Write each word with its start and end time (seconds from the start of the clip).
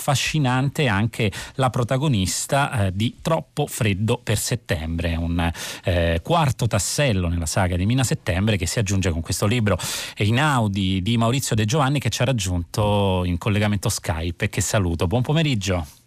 affascinante 0.00 0.88
anche 0.88 1.30
la 1.54 1.68
protagonista 1.68 2.86
eh, 2.86 2.92
di 2.94 3.18
Troppo 3.20 3.66
freddo 3.66 4.18
per 4.18 4.38
settembre, 4.38 5.14
un 5.14 5.52
eh, 5.84 6.20
quarto 6.22 6.66
tassello 6.66 7.28
nella 7.28 7.46
saga 7.46 7.76
di 7.76 7.84
Mina 7.84 8.02
Settembre 8.02 8.56
che 8.56 8.66
si 8.66 8.78
aggiunge 8.78 9.10
con 9.10 9.20
questo 9.20 9.46
libro 9.46 9.78
in 10.18 10.40
Audi 10.40 11.02
di 11.02 11.18
Maurizio 11.18 11.54
De 11.54 11.66
Giovanni 11.66 12.00
che 12.00 12.08
ci 12.08 12.22
ha 12.22 12.24
raggiunto 12.24 13.22
in 13.24 13.36
collegamento 13.36 13.90
Skype 13.90 14.46
e 14.46 14.48
che 14.48 14.62
saluto. 14.62 15.06
Buon 15.06 15.22
pomeriggio. 15.22 15.99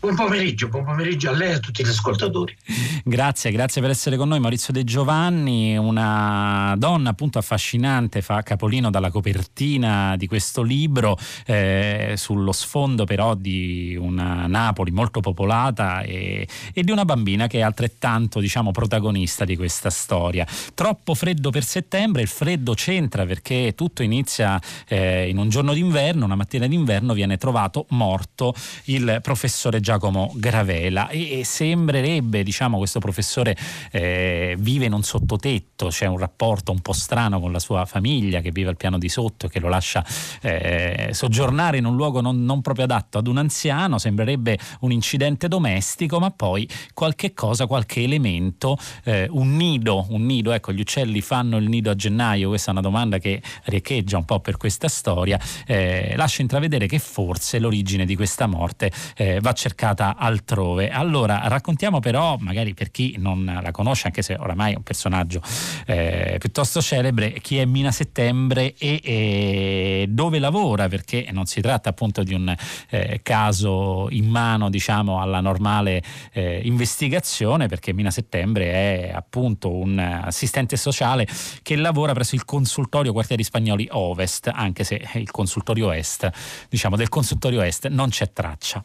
Buon 0.00 0.14
pomeriggio, 0.14 0.68
buon 0.68 0.84
pomeriggio 0.84 1.28
a 1.28 1.32
lei 1.32 1.50
e 1.50 1.52
a 1.52 1.58
tutti 1.58 1.84
gli 1.84 1.88
ascoltatori. 1.88 2.56
Grazie, 3.04 3.50
grazie 3.50 3.82
per 3.82 3.90
essere 3.90 4.16
con 4.16 4.28
noi 4.28 4.40
Maurizio 4.40 4.72
De 4.72 4.82
Giovanni, 4.82 5.76
una 5.76 6.74
donna 6.78 7.10
appunto 7.10 7.36
affascinante, 7.36 8.22
fa 8.22 8.42
capolino 8.42 8.88
dalla 8.88 9.10
copertina 9.10 10.16
di 10.16 10.26
questo 10.26 10.62
libro, 10.62 11.18
eh, 11.44 12.14
sullo 12.16 12.52
sfondo 12.52 13.04
però 13.04 13.34
di 13.34 13.94
una 14.00 14.46
Napoli 14.46 14.90
molto 14.90 15.20
popolata 15.20 16.00
e, 16.00 16.48
e, 16.72 16.82
di 16.82 16.90
una 16.90 17.04
bambina 17.04 17.46
che 17.46 17.58
è 17.58 17.62
altrettanto 17.62 18.40
diciamo 18.40 18.70
protagonista 18.70 19.44
di 19.44 19.54
questa 19.54 19.90
storia. 19.90 20.46
Troppo 20.72 21.14
freddo 21.14 21.50
per 21.50 21.62
settembre, 21.62 22.22
il 22.22 22.28
freddo 22.28 22.72
c'entra 22.72 23.26
perché 23.26 23.74
tutto 23.76 24.02
inizia 24.02 24.58
eh, 24.88 25.28
in 25.28 25.36
un 25.36 25.50
giorno 25.50 25.74
d'inverno, 25.74 26.24
una 26.24 26.36
mattina 26.36 26.66
d'inverno 26.66 27.12
viene 27.12 27.36
trovato 27.36 27.84
morto 27.90 28.54
il 28.84 29.18
professore 29.20 29.80
Giacomo 29.80 29.88
Giacomo 29.90 30.30
Gravela 30.36 31.08
e, 31.08 31.40
e 31.40 31.44
sembrerebbe, 31.44 32.44
diciamo, 32.44 32.78
questo 32.78 33.00
professore 33.00 33.56
eh, 33.90 34.54
vive 34.56 34.84
in 34.84 34.92
un 34.92 35.02
sottotetto, 35.02 35.88
c'è 35.88 36.06
un 36.06 36.16
rapporto 36.16 36.70
un 36.70 36.78
po' 36.78 36.92
strano 36.92 37.40
con 37.40 37.50
la 37.50 37.58
sua 37.58 37.84
famiglia 37.86 38.40
che 38.40 38.52
vive 38.52 38.68
al 38.68 38.76
piano 38.76 38.98
di 38.98 39.08
sotto 39.08 39.46
e 39.46 39.48
che 39.48 39.58
lo 39.58 39.68
lascia 39.68 40.06
eh, 40.42 41.08
soggiornare 41.10 41.78
in 41.78 41.86
un 41.86 41.96
luogo 41.96 42.20
non, 42.20 42.44
non, 42.44 42.60
proprio 42.60 42.84
adatto 42.84 43.18
ad 43.18 43.26
un 43.26 43.38
anziano, 43.38 43.98
sembrerebbe 43.98 44.60
un 44.80 44.92
incidente 44.92 45.48
domestico, 45.48 46.20
ma 46.20 46.30
poi 46.30 46.68
qualche 46.94 47.32
cosa, 47.32 47.66
qualche 47.66 48.00
elemento, 48.00 48.78
eh, 49.02 49.26
un 49.28 49.56
nido, 49.56 50.06
un 50.10 50.24
nido, 50.24 50.52
ecco, 50.52 50.72
gli 50.72 50.80
uccelli 50.80 51.20
fanno 51.20 51.56
il 51.56 51.68
nido 51.68 51.90
a 51.90 51.96
gennaio, 51.96 52.46
questa 52.50 52.68
è 52.68 52.72
una 52.74 52.80
domanda 52.80 53.18
che 53.18 53.42
riecheggia 53.64 54.18
un 54.18 54.24
po' 54.24 54.38
per 54.38 54.56
questa 54.56 54.86
storia, 54.86 55.36
eh, 55.66 56.14
lascia 56.14 56.42
intravedere 56.42 56.86
che 56.86 57.00
forse 57.00 57.58
l'origine 57.58 58.04
di 58.04 58.14
questa 58.14 58.46
morte 58.46 58.92
eh, 59.16 59.40
va 59.40 59.52
cercata 59.52 59.78
cercata 59.80 60.14
altrove. 60.18 60.90
Allora, 60.90 61.40
raccontiamo 61.44 62.00
però, 62.00 62.36
magari 62.38 62.74
per 62.74 62.90
chi 62.90 63.14
non 63.18 63.60
la 63.62 63.70
conosce, 63.70 64.08
anche 64.08 64.20
se 64.20 64.34
oramai 64.38 64.74
è 64.74 64.76
un 64.76 64.82
personaggio 64.82 65.40
eh, 65.86 66.36
piuttosto 66.38 66.82
celebre, 66.82 67.40
chi 67.40 67.56
è 67.56 67.64
Mina 67.64 67.90
Settembre 67.90 68.74
e, 68.76 69.00
e, 69.02 70.06
dove 70.10 70.38
lavora, 70.38 70.86
perché 70.88 71.28
non 71.32 71.46
si 71.46 71.62
tratta 71.62 71.88
appunto 71.88 72.22
di 72.22 72.34
un 72.34 72.54
eh, 72.90 73.20
caso 73.22 74.08
in 74.10 74.28
mano, 74.28 74.68
diciamo, 74.68 75.18
alla 75.18 75.40
normale 75.40 76.02
eh, 76.32 76.60
investigazione, 76.62 77.66
perché 77.66 77.94
Mina 77.94 78.10
Settembre 78.10 78.72
è 78.72 79.12
appunto 79.14 79.72
un 79.72 79.98
assistente 79.98 80.76
sociale 80.76 81.26
che 81.62 81.76
lavora 81.76 82.12
presso 82.12 82.34
il 82.34 82.44
consultorio 82.44 83.12
Quartieri 83.12 83.42
Spagnoli 83.44 83.88
Ovest, 83.92 84.50
anche 84.52 84.84
se 84.84 85.00
il 85.14 85.30
consultorio 85.30 85.90
Est, 85.90 86.30
diciamo, 86.68 86.96
del 86.96 87.08
consultorio 87.08 87.62
Est 87.62 87.88
non 87.88 88.10
c'è 88.10 88.30
traccia. 88.30 88.84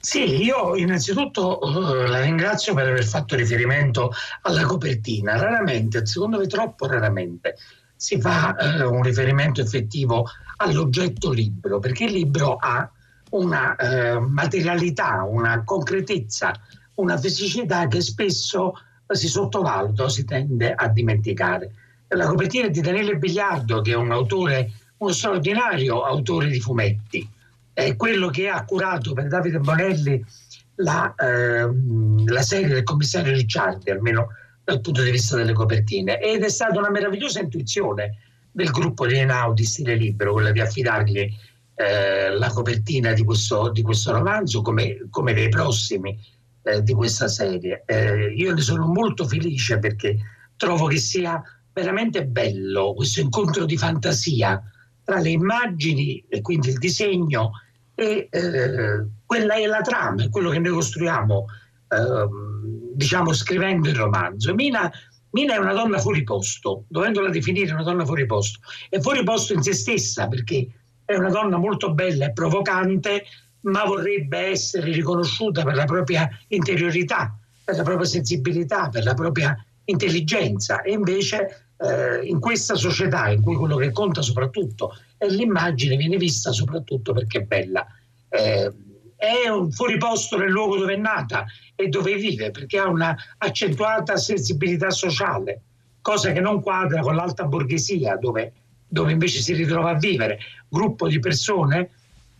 Sì, 0.00 0.42
io 0.42 0.76
innanzitutto 0.76 1.58
uh, 1.60 2.06
la 2.08 2.20
ringrazio 2.20 2.72
per 2.72 2.86
aver 2.86 3.04
fatto 3.04 3.34
riferimento 3.34 4.12
alla 4.42 4.64
copertina. 4.64 5.36
Raramente, 5.36 6.06
secondo 6.06 6.38
me 6.38 6.46
troppo 6.46 6.86
raramente, 6.86 7.56
si 7.96 8.20
fa 8.20 8.56
uh, 8.56 8.94
un 8.94 9.02
riferimento 9.02 9.60
effettivo 9.60 10.26
all'oggetto 10.56 11.32
libro, 11.32 11.80
perché 11.80 12.04
il 12.04 12.12
libro 12.12 12.56
ha 12.56 12.88
una 13.30 13.76
uh, 13.76 14.20
materialità, 14.20 15.24
una 15.28 15.64
concretezza, 15.64 16.52
una 16.94 17.16
fisicità 17.18 17.86
che 17.88 18.00
spesso 18.00 18.74
si 19.08 19.28
sottovaluta 19.28 20.08
si 20.08 20.24
tende 20.24 20.72
a 20.72 20.88
dimenticare. 20.88 21.72
La 22.08 22.26
copertina 22.26 22.66
è 22.66 22.70
di 22.70 22.80
Daniele 22.80 23.16
Bigliardo, 23.16 23.80
che 23.80 23.92
è 23.92 23.96
un 23.96 24.12
autore, 24.12 24.70
uno 24.98 25.12
straordinario 25.12 26.04
autore 26.04 26.48
di 26.48 26.60
fumetti 26.60 27.36
è 27.78 27.94
quello 27.94 28.28
che 28.28 28.48
ha 28.48 28.64
curato 28.64 29.12
per 29.12 29.28
Davide 29.28 29.60
Bonelli 29.60 30.24
la, 30.76 31.14
ehm, 31.16 32.28
la 32.28 32.42
serie 32.42 32.66
del 32.66 32.82
commissario 32.82 33.32
Ricciardi, 33.32 33.90
almeno 33.90 34.30
dal 34.64 34.80
punto 34.80 35.04
di 35.04 35.12
vista 35.12 35.36
delle 35.36 35.52
copertine. 35.52 36.18
Ed 36.18 36.42
è 36.42 36.48
stata 36.48 36.76
una 36.76 36.90
meravigliosa 36.90 37.38
intuizione 37.38 38.18
del 38.50 38.70
gruppo 38.72 39.06
di 39.06 39.18
Enau 39.18 39.54
di 39.54 39.64
stile 39.64 39.94
libero, 39.94 40.32
quella 40.32 40.50
di 40.50 40.60
affidargli 40.60 41.32
eh, 41.76 42.30
la 42.30 42.48
copertina 42.48 43.12
di 43.12 43.22
questo, 43.22 43.70
di 43.70 43.82
questo 43.82 44.10
romanzo 44.10 44.60
come, 44.60 45.06
come, 45.08 45.32
dei 45.32 45.48
prossimi 45.48 46.18
eh, 46.64 46.82
di 46.82 46.92
questa 46.94 47.28
serie. 47.28 47.84
Eh, 47.86 48.34
io 48.34 48.54
ne 48.54 48.60
sono 48.60 48.86
molto 48.86 49.24
felice 49.24 49.78
perché 49.78 50.16
trovo 50.56 50.88
che 50.88 50.98
sia 50.98 51.40
veramente 51.72 52.26
bello 52.26 52.92
questo 52.94 53.20
incontro 53.20 53.64
di 53.64 53.76
fantasia 53.76 54.60
tra 55.04 55.20
le 55.20 55.30
immagini 55.30 56.24
e 56.28 56.40
quindi 56.40 56.70
il 56.70 56.78
disegno 56.78 57.52
e 57.98 58.28
eh, 58.30 59.06
quella 59.26 59.54
è 59.54 59.66
la 59.66 59.80
trama, 59.80 60.28
quello 60.30 60.50
che 60.50 60.60
noi 60.60 60.72
costruiamo, 60.72 61.46
eh, 61.88 62.28
diciamo, 62.94 63.32
scrivendo 63.32 63.88
il 63.88 63.96
romanzo. 63.96 64.54
Mina, 64.54 64.88
Mina, 65.30 65.54
è 65.54 65.58
una 65.58 65.72
donna 65.72 65.98
fuori 65.98 66.22
posto, 66.22 66.84
dovendola 66.86 67.28
definire 67.28 67.72
una 67.72 67.82
donna 67.82 68.04
fuori 68.04 68.24
posto, 68.24 68.60
è 68.88 69.00
fuori 69.00 69.24
posto 69.24 69.52
in 69.52 69.62
se 69.62 69.72
stessa 69.72 70.28
perché 70.28 70.68
è 71.04 71.16
una 71.16 71.30
donna 71.30 71.56
molto 71.56 71.92
bella 71.92 72.26
e 72.26 72.32
provocante, 72.32 73.24
ma 73.62 73.82
vorrebbe 73.82 74.38
essere 74.38 74.92
riconosciuta 74.92 75.64
per 75.64 75.74
la 75.74 75.84
propria 75.84 76.28
interiorità, 76.46 77.36
per 77.64 77.74
la 77.74 77.82
propria 77.82 78.06
sensibilità, 78.06 78.90
per 78.90 79.02
la 79.02 79.14
propria 79.14 79.60
intelligenza 79.86 80.82
e 80.82 80.92
invece 80.92 81.72
eh, 81.78 82.20
in 82.22 82.38
questa 82.38 82.76
società 82.76 83.28
in 83.28 83.42
cui 83.42 83.56
quello 83.56 83.74
che 83.74 83.90
conta 83.90 84.22
soprattutto 84.22 84.92
è 85.18 85.26
l'immagine, 85.26 85.96
viene 85.96 86.16
vista 86.16 86.52
soprattutto 86.52 87.12
perché 87.12 87.38
è 87.38 87.42
bella. 87.42 87.86
Eh, 88.28 88.72
è 89.16 89.48
un 89.48 89.72
fuoriposto 89.72 90.38
nel 90.38 90.50
luogo 90.50 90.76
dove 90.76 90.94
è 90.94 90.96
nata 90.96 91.44
e 91.74 91.88
dove 91.88 92.14
vive 92.14 92.52
perché 92.52 92.78
ha 92.78 92.88
una 92.88 93.16
accentuata 93.38 94.16
sensibilità 94.16 94.90
sociale, 94.90 95.62
cosa 96.00 96.30
che 96.30 96.40
non 96.40 96.62
quadra 96.62 97.00
con 97.00 97.16
l'alta 97.16 97.44
borghesia 97.44 98.16
dove, 98.16 98.52
dove 98.86 99.10
invece 99.10 99.40
si 99.40 99.54
ritrova 99.54 99.90
a 99.90 99.98
vivere. 99.98 100.38
Gruppo 100.68 101.08
di 101.08 101.18
persone 101.18 101.90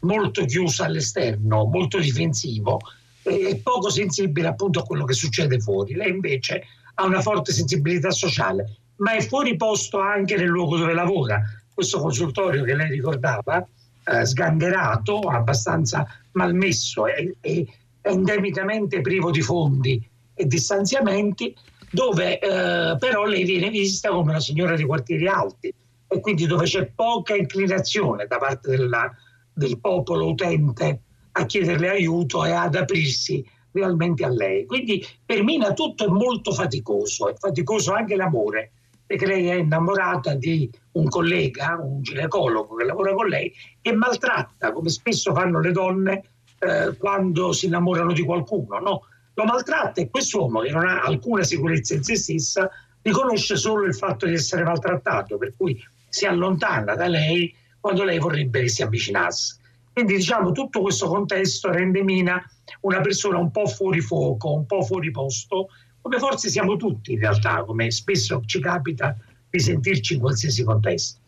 molto 0.01 0.45
chiuso 0.45 0.85
all'esterno, 0.85 1.65
molto 1.65 1.99
difensivo 1.99 2.79
e 3.25 3.61
poco 3.61 3.91
sensibile 3.91 4.47
appunto 4.47 4.79
a 4.79 4.85
quello 4.85 5.05
che 5.05 5.15
succede 5.15 5.59
fuori. 5.59 5.95
Lei 5.95 6.11
invece 6.11 6.63
ha 6.95 7.05
una 7.05 7.21
forte 7.21 7.53
sensibilità 7.53 8.11
sociale 8.11 8.77
ma 8.99 9.13
è 9.13 9.21
fuori 9.21 9.57
posto 9.57 10.01
anche 10.01 10.37
nel 10.37 10.49
luogo 10.49 10.77
dove 10.77 10.95
lavora. 10.95 11.41
Questo 11.79 12.01
consultorio 12.01 12.65
che 12.65 12.75
lei 12.75 12.91
ricordava, 12.91 13.65
eh, 14.03 14.27
sgangherato, 14.27 15.21
abbastanza 15.21 16.05
malmesso 16.33 17.07
e, 17.07 17.37
e 17.41 17.69
endemicamente 18.03 19.01
privo 19.01 19.31
di 19.31 19.43
fondi 19.43 20.05
e 20.35 20.47
di 20.47 20.59
stanziamenti, 20.59 21.55
dove 21.93 22.41
eh, 22.41 22.97
però 22.99 23.27
lei 23.27 23.45
viene 23.45 23.71
vista 23.71 24.09
come 24.09 24.31
una 24.31 24.41
signora 24.41 24.75
di 24.75 24.83
quartieri 24.83 25.29
alti 25.29 25.73
e 26.09 26.19
quindi 26.19 26.47
dove 26.47 26.65
c'è 26.65 26.85
poca 26.93 27.37
inclinazione 27.37 28.27
da 28.27 28.39
parte 28.39 28.71
della, 28.71 29.15
del 29.53 29.79
popolo 29.79 30.31
utente 30.31 31.03
a 31.31 31.47
chiederle 31.47 31.91
aiuto 31.91 32.45
e 32.45 32.51
ad 32.51 32.75
aprirsi 32.75 33.49
realmente 33.71 34.25
a 34.25 34.31
lei. 34.31 34.67
Quindi 34.67 35.07
per 35.25 35.45
Mina 35.45 35.75
tutto 35.75 36.07
è 36.07 36.09
molto 36.09 36.51
faticoso, 36.51 37.29
è 37.29 37.35
faticoso 37.37 37.93
anche 37.93 38.17
l'amore, 38.17 38.73
perché 39.07 39.27
lei 39.27 39.47
è 39.47 39.55
innamorata 39.55 40.35
di 40.35 40.69
un 40.99 41.09
collega, 41.09 41.79
un 41.81 42.03
ginecologo 42.03 42.75
che 42.75 42.85
lavora 42.85 43.15
con 43.15 43.29
lei, 43.29 43.53
che 43.81 43.93
maltratta, 43.93 44.73
come 44.73 44.89
spesso 44.89 45.33
fanno 45.33 45.61
le 45.61 45.73
donne 45.73 46.23
eh, 46.59 46.97
quando 46.97 47.53
si 47.53 47.67
innamorano 47.67 48.13
di 48.13 48.23
qualcuno. 48.23 48.79
No? 48.79 49.03
Lo 49.35 49.45
maltratta 49.45 50.01
e 50.01 50.11
quest'uomo, 50.11 50.61
che 50.61 50.71
non 50.71 50.87
ha 50.87 51.03
alcuna 51.03 51.45
sicurezza 51.45 51.95
in 51.95 52.03
se 52.03 52.17
stessa, 52.17 52.69
riconosce 53.03 53.57
solo 53.57 53.85
il 53.85 53.95
fatto 53.95 54.27
di 54.27 54.33
essere 54.33 54.65
maltrattato, 54.65 55.39
per 55.39 55.55
cui 55.57 55.81
si 56.09 56.27
allontana 56.27 56.95
da 56.95 57.07
lei 57.07 57.55
quando 57.81 58.03
lei 58.03 58.19
vorrebbe 58.19 58.63
che 58.63 58.69
si 58.69 58.83
avvicinasse. 58.83 59.57
Quindi 59.93 60.17
diciamo 60.17 60.53
tutto 60.53 60.81
questo 60.81 61.09
contesto 61.09 61.71
rende 61.71 62.03
Mina 62.03 62.43
una 62.83 63.01
persona 63.01 63.39
un 63.39 63.51
po' 63.51 63.67
fuori 63.67 64.01
fuoco, 64.01 64.53
un 64.53 64.67
po' 64.67 64.83
fuori 64.83 65.11
posto, 65.11 65.69
come 66.01 66.19
forse 66.19 66.49
siamo 66.49 66.77
tutti 66.77 67.13
in 67.13 67.21
realtà, 67.21 67.65
come 67.65 67.91
spesso 67.91 68.43
ci 68.47 68.61
capita 68.61 69.17
di 69.51 69.61
sentirci 69.61 70.15
in 70.15 70.21
qualsiasi 70.21 70.65
contesto. 70.65 71.21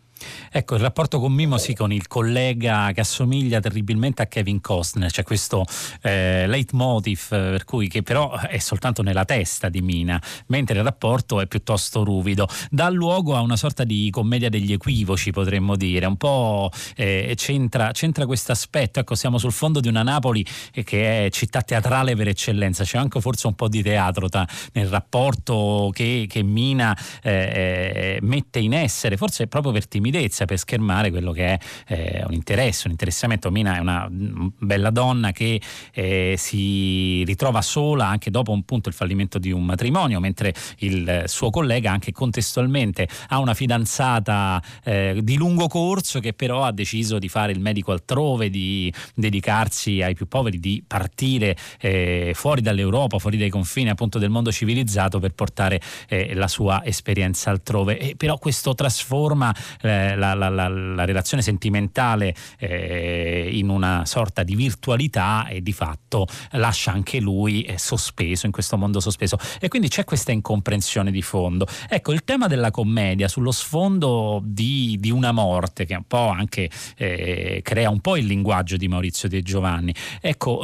Ecco, 0.50 0.75
il 0.75 0.81
rapporto 0.81 1.19
con 1.19 1.32
Mimo 1.32 1.58
sì, 1.58 1.75
con 1.75 1.93
il 1.93 2.06
collega 2.06 2.90
che 2.93 3.00
assomiglia 3.00 3.61
terribilmente 3.61 4.22
a 4.22 4.26
Kevin 4.26 4.61
Costner, 4.61 5.11
c'è 5.11 5.22
questo 5.22 5.64
eh, 6.02 6.46
leitmotiv 6.46 7.26
eh, 7.31 7.37
per 7.50 7.64
cui 7.64 7.88
che 7.88 8.02
però 8.02 8.37
è 8.37 8.58
soltanto 8.58 9.02
nella 9.02 9.25
testa 9.25 9.69
di 9.69 9.81
Mina, 9.81 10.20
mentre 10.46 10.78
il 10.78 10.84
rapporto 10.84 11.40
è 11.40 11.46
piuttosto 11.46 12.05
ruvido. 12.05 12.46
Dà 12.70 12.88
luogo 12.90 13.34
a 13.37 13.40
una 13.40 13.56
sorta 13.56 13.84
di 13.84 14.08
commedia 14.11 14.49
degli 14.49 14.72
equivoci, 14.72 15.31
potremmo 15.31 15.76
dire, 15.76 16.06
un 16.06 16.17
po' 16.17 16.70
eh, 16.96 17.32
c'entra, 17.37 17.93
c'entra 17.93 18.26
questo 18.26 18.52
aspetto, 18.52 19.00
ecco, 19.00 19.14
siamo 19.14 19.38
sul 19.38 19.52
fondo 19.52 19.81
di 19.81 19.88
una 19.88 20.02
Napoli 20.02 20.44
che 20.72 21.26
è 21.26 21.31
città 21.31 21.62
teatrale 21.62 22.14
per 22.14 22.28
eccellenza, 22.28 22.84
c'è 22.84 22.99
anche 22.99 23.20
forse 23.20 23.46
un 23.46 23.55
po' 23.55 23.69
di 23.69 23.82
teatro 23.82 24.28
ta, 24.28 24.46
nel 24.72 24.88
rapporto 24.88 25.90
che, 25.93 26.26
che 26.28 26.43
Mina 26.43 26.96
eh, 27.22 27.31
eh, 27.32 28.19
mette 28.22 28.58
in 28.58 28.75
essere, 28.75 29.17
forse 29.17 29.46
proprio 29.46 29.72
per 29.72 29.88
timidezza 29.88 30.10
timidezza 30.11 30.45
per 30.45 30.59
schermare 30.59 31.11
quello 31.11 31.31
che 31.31 31.47
è 31.47 31.59
eh, 31.87 32.25
un 32.27 32.35
interesse, 32.35 32.87
un 32.87 32.93
interessamento. 32.93 33.51
Mina 33.51 33.77
è 33.77 33.79
una 33.79 34.09
mm, 34.11 34.49
bella 34.59 34.91
donna 34.91 35.31
che 35.31 35.61
eh, 35.93 36.35
si 36.37 37.23
ritrova 37.25 37.62
sola 37.62 38.07
anche 38.07 38.31
dopo 38.31 38.51
un 38.51 38.65
punto 38.65 38.89
il 38.89 38.95
fallimento 38.95 39.39
di 39.39 39.53
un 39.53 39.65
matrimonio, 39.65 40.19
mentre 40.21 40.53
il 40.79 41.25
suo 41.27 41.51
collega 41.51 41.93
anche 41.93 42.12
contestualmente 42.12 43.09
ha 43.29 43.39
una 43.39 43.55
fidanzata 43.55 44.62
eh, 44.85 45.21
di 45.23 45.37
lungo 45.37 45.69
corso 45.69 46.19
che 46.19 46.33
però 46.33 46.65
ha 46.65 46.73
deciso 46.73 47.19
di 47.19 47.29
fare 47.29 47.53
il 47.53 47.61
medico 47.61 47.93
altrove, 47.93 48.51
di 48.51 48.93
dedicarsi 49.15 50.03
ai 50.03 50.15
più 50.15 50.27
poveri, 50.27 50.59
di 50.59 50.83
partire 50.87 51.56
eh, 51.79 52.33
fuori 52.35 52.61
dall'Europa, 52.61 53.19
fuori 53.19 53.37
dai 53.37 53.51
confini 53.51 53.91
appunto 53.91 54.19
del 54.19 54.31
mondo 54.31 54.51
civilizzato 54.51 55.21
per 55.21 55.33
portare 55.33 55.81
eh, 56.09 56.35
la 56.35 56.49
sua 56.49 56.83
esperienza 56.85 57.51
altrove. 57.51 57.99
E 57.99 58.17
però 58.17 58.39
questo 58.39 58.75
trasforma 58.75 59.55
eh, 60.00 60.17
la, 60.17 60.35
la, 60.35 60.49
la, 60.49 60.69
la, 60.69 61.05
relazione 61.05 61.43
sentimentale 61.43 62.35
eh, 62.58 63.49
in 63.52 63.69
una 63.69 64.05
sorta 64.06 64.43
di 64.43 64.55
virtualità 64.55 65.47
e 65.49 65.62
di 65.62 65.73
fatto 65.73 66.26
lascia 66.52 66.93
anche 66.93 67.20
lui 67.20 67.62
eh, 67.62 67.79
sospeso 67.79 68.47
in 68.47 68.52
questo 68.52 68.76
mondo 68.76 69.00
sospeso 69.00 69.38
e 69.61 69.69
quindi 69.69 69.88
c'è 69.88 70.05
questa 70.05 70.32
incomprensione 70.32 71.11
di 71.11 71.23
fondo. 71.23 71.67
Ecco, 71.88 72.12
il 72.12 72.25
tema 72.25 72.47
della 72.47 72.70
commedia 72.70 73.29
sullo 73.29 73.50
sfondo 73.50 74.41
di, 74.44 74.97
di 74.99 75.11
una 75.11 75.32
morte 75.32 75.85
che 75.85 75.94
un 75.94 76.05
po' 76.06 76.29
anche 76.29 76.70
eh, 76.96 77.61
crea 77.62 77.91
un 77.91 78.00
po' 78.00 78.17
il 78.17 78.26
linguaggio 78.26 78.76
di 78.76 78.88
Maurizio 78.88 79.29
De 79.29 79.43
Giovanni. 79.43 79.94
Ecco, 80.20 80.58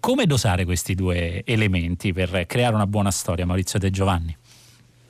come 0.00 0.26
dosare 0.26 0.64
questi 0.64 0.94
due 0.94 1.44
elementi 1.44 2.12
per 2.12 2.44
creare 2.46 2.74
una 2.74 2.86
buona 2.86 3.10
storia, 3.10 3.46
Maurizio 3.46 3.78
De 3.78 3.90
Giovanni? 3.90 4.36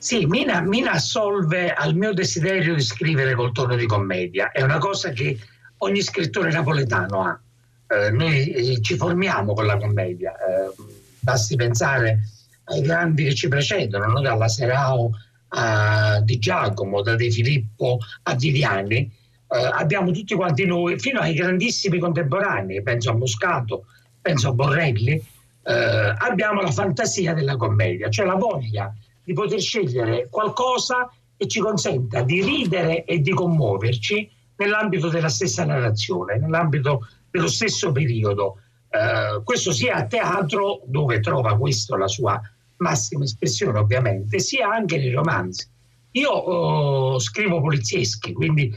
Sì, 0.00 0.25
Mina, 0.25 0.62
Mina 0.62 0.93
assolve 0.93 1.75
al 1.75 1.94
mio 1.94 2.14
desiderio 2.14 2.75
di 2.75 2.81
scrivere 2.81 3.35
col 3.35 3.52
tono 3.52 3.76
di 3.76 3.85
commedia. 3.85 4.50
È 4.50 4.62
una 4.62 4.79
cosa 4.79 5.11
che 5.11 5.38
ogni 5.76 6.00
scrittore 6.00 6.50
napoletano 6.50 7.23
ha. 7.23 7.38
Eh, 7.87 8.11
noi 8.11 8.50
eh, 8.50 8.81
ci 8.81 8.97
formiamo 8.97 9.52
con 9.52 9.67
la 9.67 9.76
commedia. 9.76 10.32
Eh, 10.32 10.73
basti 11.19 11.55
pensare 11.55 12.20
ai 12.64 12.81
grandi 12.81 13.25
che 13.25 13.35
ci 13.35 13.49
precedono, 13.49 14.06
no? 14.06 14.23
dalla 14.23 14.49
Serao 14.49 15.11
a 15.49 16.19
Di 16.23 16.38
Giacomo, 16.38 17.02
da 17.02 17.14
De 17.14 17.31
Filippo 17.31 17.99
a 18.23 18.35
Viviani. 18.35 19.00
Eh, 19.00 19.70
abbiamo 19.70 20.12
tutti 20.12 20.35
quanti 20.35 20.64
noi, 20.64 20.99
fino 20.99 21.20
ai 21.20 21.35
grandissimi 21.35 21.99
contemporanei, 21.99 22.82
penso 22.82 23.11
a 23.11 23.17
Moscato, 23.17 23.85
penso 24.19 24.49
a 24.49 24.52
Borrelli, 24.52 25.23
eh, 25.62 26.14
abbiamo 26.17 26.62
la 26.62 26.70
fantasia 26.70 27.35
della 27.35 27.56
commedia, 27.56 28.08
cioè 28.08 28.25
la 28.25 28.37
voglia 28.37 28.91
di 29.23 29.33
poter 29.33 29.61
scegliere 29.61 30.29
qualcosa 30.31 31.11
che 31.37 31.47
ci 31.47 31.61
consenta 31.61 32.23
di 32.23 32.43
ridere 32.43 33.05
e 33.05 33.21
di 33.21 33.31
commuoverci 33.31 34.31
nell'ambito 34.57 35.09
della 35.09 35.29
stessa 35.29 35.65
narrazione, 35.65 36.39
nell'ambito 36.39 37.07
dello 37.31 37.49
stesso 37.49 37.93
periodo. 37.93 38.59
Eh, 38.91 39.43
questo 39.43 39.73
sia 39.73 39.95
a 39.95 40.07
teatro, 40.07 40.83
dove 40.87 41.21
trova 41.21 41.57
questo 41.57 41.97
la 41.97 42.09
sua 42.09 42.41
massima 42.77 43.25
espressione 43.25 43.79
ovviamente, 43.79 44.39
sia 44.39 44.69
anche 44.69 44.99
nei 44.99 45.13
romanzi. 45.13 45.67
Io 46.13 46.31
oh, 46.31 47.19
scrivo 47.19 47.61
polizieschi, 47.61 48.33
quindi 48.33 48.77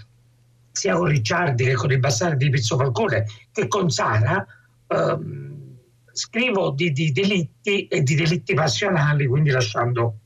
sia 0.72 0.96
con 0.96 1.08
Ricciardi 1.08 1.66
che 1.66 1.74
con 1.74 1.92
i 1.92 2.00
bastardi 2.00 2.46
di 2.46 2.52
Pizzo 2.52 2.78
Falcone 2.78 3.26
che 3.52 3.68
con 3.68 3.90
Sara, 3.90 4.46
ehm, 4.88 5.78
scrivo 6.12 6.72
di, 6.72 6.92
di 6.92 7.12
delitti 7.12 7.88
e 7.88 8.04
di 8.04 8.16
delitti 8.16 8.54
passionali, 8.54 9.26
quindi 9.28 9.50
lasciando 9.50 10.20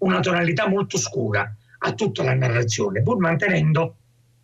una 0.00 0.20
tonalità 0.20 0.68
molto 0.68 0.98
scura 0.98 1.54
a 1.82 1.92
tutta 1.94 2.22
la 2.22 2.34
narrazione, 2.34 3.02
pur 3.02 3.18
mantenendo 3.18 3.96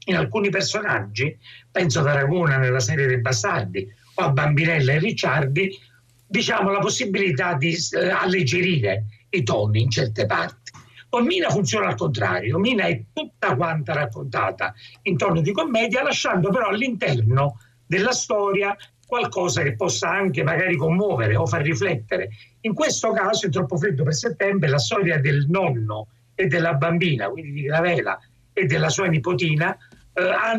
in 0.06 0.16
alcuni 0.16 0.50
personaggi, 0.50 1.36
penso 1.70 2.00
ad 2.00 2.06
Aragona 2.06 2.56
nella 2.56 2.80
serie 2.80 3.06
dei 3.06 3.20
Bastardi 3.20 3.86
o 4.14 4.22
a 4.22 4.30
Bambinella 4.30 4.92
e 4.92 4.98
Ricciardi, 4.98 5.78
diciamo 6.26 6.70
la 6.70 6.78
possibilità 6.78 7.54
di 7.54 7.74
eh, 7.74 8.08
alleggerire 8.08 9.04
i 9.30 9.42
toni 9.42 9.82
in 9.82 9.90
certe 9.90 10.26
parti. 10.26 10.72
Con 11.08 11.24
Mina 11.24 11.50
funziona 11.50 11.88
al 11.88 11.96
contrario, 11.96 12.58
Mina 12.58 12.84
è 12.84 13.02
tutta 13.12 13.54
quanta 13.54 13.92
raccontata 13.92 14.74
in 15.02 15.16
tono 15.16 15.40
di 15.40 15.52
commedia, 15.52 16.02
lasciando 16.02 16.50
però 16.50 16.68
all'interno 16.68 17.58
della 17.86 18.12
storia 18.12 18.76
qualcosa 19.06 19.62
che 19.62 19.76
possa 19.76 20.10
anche 20.10 20.42
magari 20.42 20.76
commuovere 20.76 21.36
o 21.36 21.46
far 21.46 21.62
riflettere. 21.62 22.30
In 22.62 22.74
questo 22.74 23.12
caso, 23.12 23.46
in 23.46 23.52
Troppo 23.52 23.76
Freddo 23.76 24.02
per 24.02 24.14
settembre, 24.14 24.68
la 24.68 24.78
storia 24.78 25.18
del 25.18 25.46
nonno 25.48 26.08
e 26.34 26.46
della 26.48 26.74
bambina, 26.74 27.28
quindi 27.28 27.52
di 27.52 27.62
Gravela 27.62 28.18
e 28.52 28.66
della 28.66 28.88
sua 28.88 29.06
nipotina, 29.06 29.76
eh, 30.12 30.22
ha, 30.22 30.58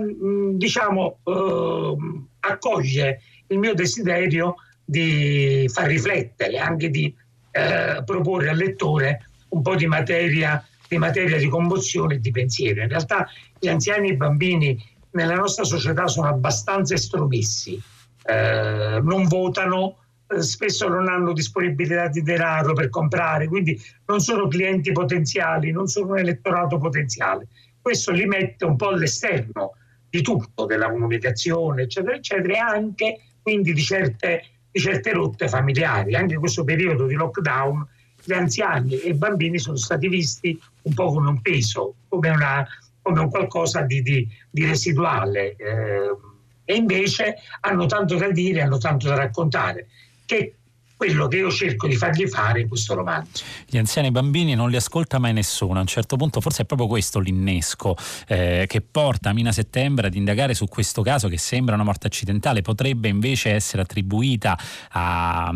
diciamo, 0.53 1.19
eh, 1.23 1.95
accoglie 2.39 3.21
il 3.47 3.57
mio 3.59 3.73
desiderio 3.73 4.55
di 4.83 5.69
far 5.71 5.87
riflettere, 5.87 6.57
anche 6.57 6.89
di 6.89 7.13
eh, 7.51 8.01
proporre 8.05 8.49
al 8.49 8.57
lettore 8.57 9.29
un 9.49 9.61
po' 9.61 9.75
di 9.75 9.87
materia, 9.87 10.65
di 10.87 10.97
materia 10.97 11.37
di 11.37 11.47
commozione 11.49 12.15
e 12.15 12.19
di 12.19 12.31
pensiero. 12.31 12.81
In 12.81 12.87
realtà 12.87 13.27
gli 13.59 13.67
anziani 13.67 14.09
e 14.09 14.13
i 14.13 14.17
bambini 14.17 14.81
nella 15.11 15.35
nostra 15.35 15.63
società 15.63 16.07
sono 16.07 16.27
abbastanza 16.27 16.93
estromessi 16.93 17.81
eh, 18.27 18.99
non 19.01 19.25
votano, 19.27 19.99
eh, 20.27 20.41
spesso 20.41 20.87
non 20.89 21.07
hanno 21.07 21.31
disponibilità 21.31 22.07
di 22.07 22.21
denaro 22.21 22.73
per 22.73 22.89
comprare, 22.89 23.47
quindi 23.47 23.81
non 24.05 24.19
sono 24.19 24.47
clienti 24.47 24.91
potenziali, 24.91 25.71
non 25.71 25.87
sono 25.87 26.11
un 26.11 26.19
elettorato 26.19 26.77
potenziale. 26.77 27.47
Questo 27.81 28.11
li 28.11 28.25
mette 28.25 28.65
un 28.65 28.75
po' 28.75 28.89
all'esterno 28.89 29.75
di 30.09 30.21
tutto, 30.21 30.65
della 30.65 30.89
comunicazione, 30.89 31.83
eccetera, 31.83 32.15
eccetera, 32.15 32.53
e 32.53 32.57
anche 32.57 33.21
quindi 33.41 33.71
di 33.71 33.81
certe, 33.81 34.43
di 34.69 34.79
certe 34.79 35.13
rotte 35.13 35.47
familiari. 35.47 36.15
Anche 36.15 36.33
in 36.33 36.39
questo 36.41 36.65
periodo 36.65 37.05
di 37.05 37.13
lockdown 37.15 37.87
gli 38.25 38.33
anziani 38.33 38.99
e 38.99 39.09
i 39.09 39.13
bambini 39.13 39.57
sono 39.57 39.77
stati 39.77 40.09
visti 40.09 40.59
un 40.81 40.93
po' 40.93 41.13
come 41.13 41.29
un 41.29 41.41
peso, 41.41 41.95
come, 42.09 42.29
una, 42.29 42.67
come 43.01 43.21
un 43.21 43.29
qualcosa 43.29 43.83
di, 43.83 44.01
di, 44.01 44.27
di 44.49 44.65
residuale. 44.65 45.55
Eh, 45.55 46.35
e 46.69 46.75
invece 46.75 47.37
hanno 47.61 47.85
tanto 47.85 48.15
da 48.15 48.29
dire, 48.29 48.61
hanno 48.61 48.77
tanto 48.77 49.07
da 49.07 49.15
raccontare, 49.15 49.87
che 50.25 50.56
quello 50.97 51.27
che 51.27 51.37
io 51.37 51.51
cerco 51.51 51.87
di 51.87 51.95
fargli 51.95 52.27
fare 52.27 52.61
in 52.61 52.67
questo 52.67 52.95
romanzo. 52.95 53.43
Gli 53.67 53.77
anziani 53.77 54.09
bambini 54.09 54.55
non 54.55 54.71
li 54.71 54.75
ascolta 54.75 55.19
mai 55.19 55.31
nessuno, 55.31 55.77
a 55.77 55.81
un 55.81 55.87
certo 55.87 56.15
punto 56.17 56.41
forse 56.41 56.63
è 56.63 56.65
proprio 56.65 56.87
questo 56.87 57.19
l'innesco 57.19 57.95
eh, 58.27 58.65
che 58.67 58.81
porta 58.81 59.31
Mina 59.31 59.51
Settembre 59.51 60.07
ad 60.07 60.15
indagare 60.15 60.55
su 60.55 60.65
questo 60.65 61.03
caso 61.03 61.27
che 61.27 61.37
sembra 61.37 61.75
una 61.75 61.83
morte 61.83 62.07
accidentale, 62.07 62.63
potrebbe 62.63 63.09
invece 63.09 63.51
essere 63.51 63.83
attribuita 63.83 64.57
a, 64.89 65.45
a, 65.45 65.51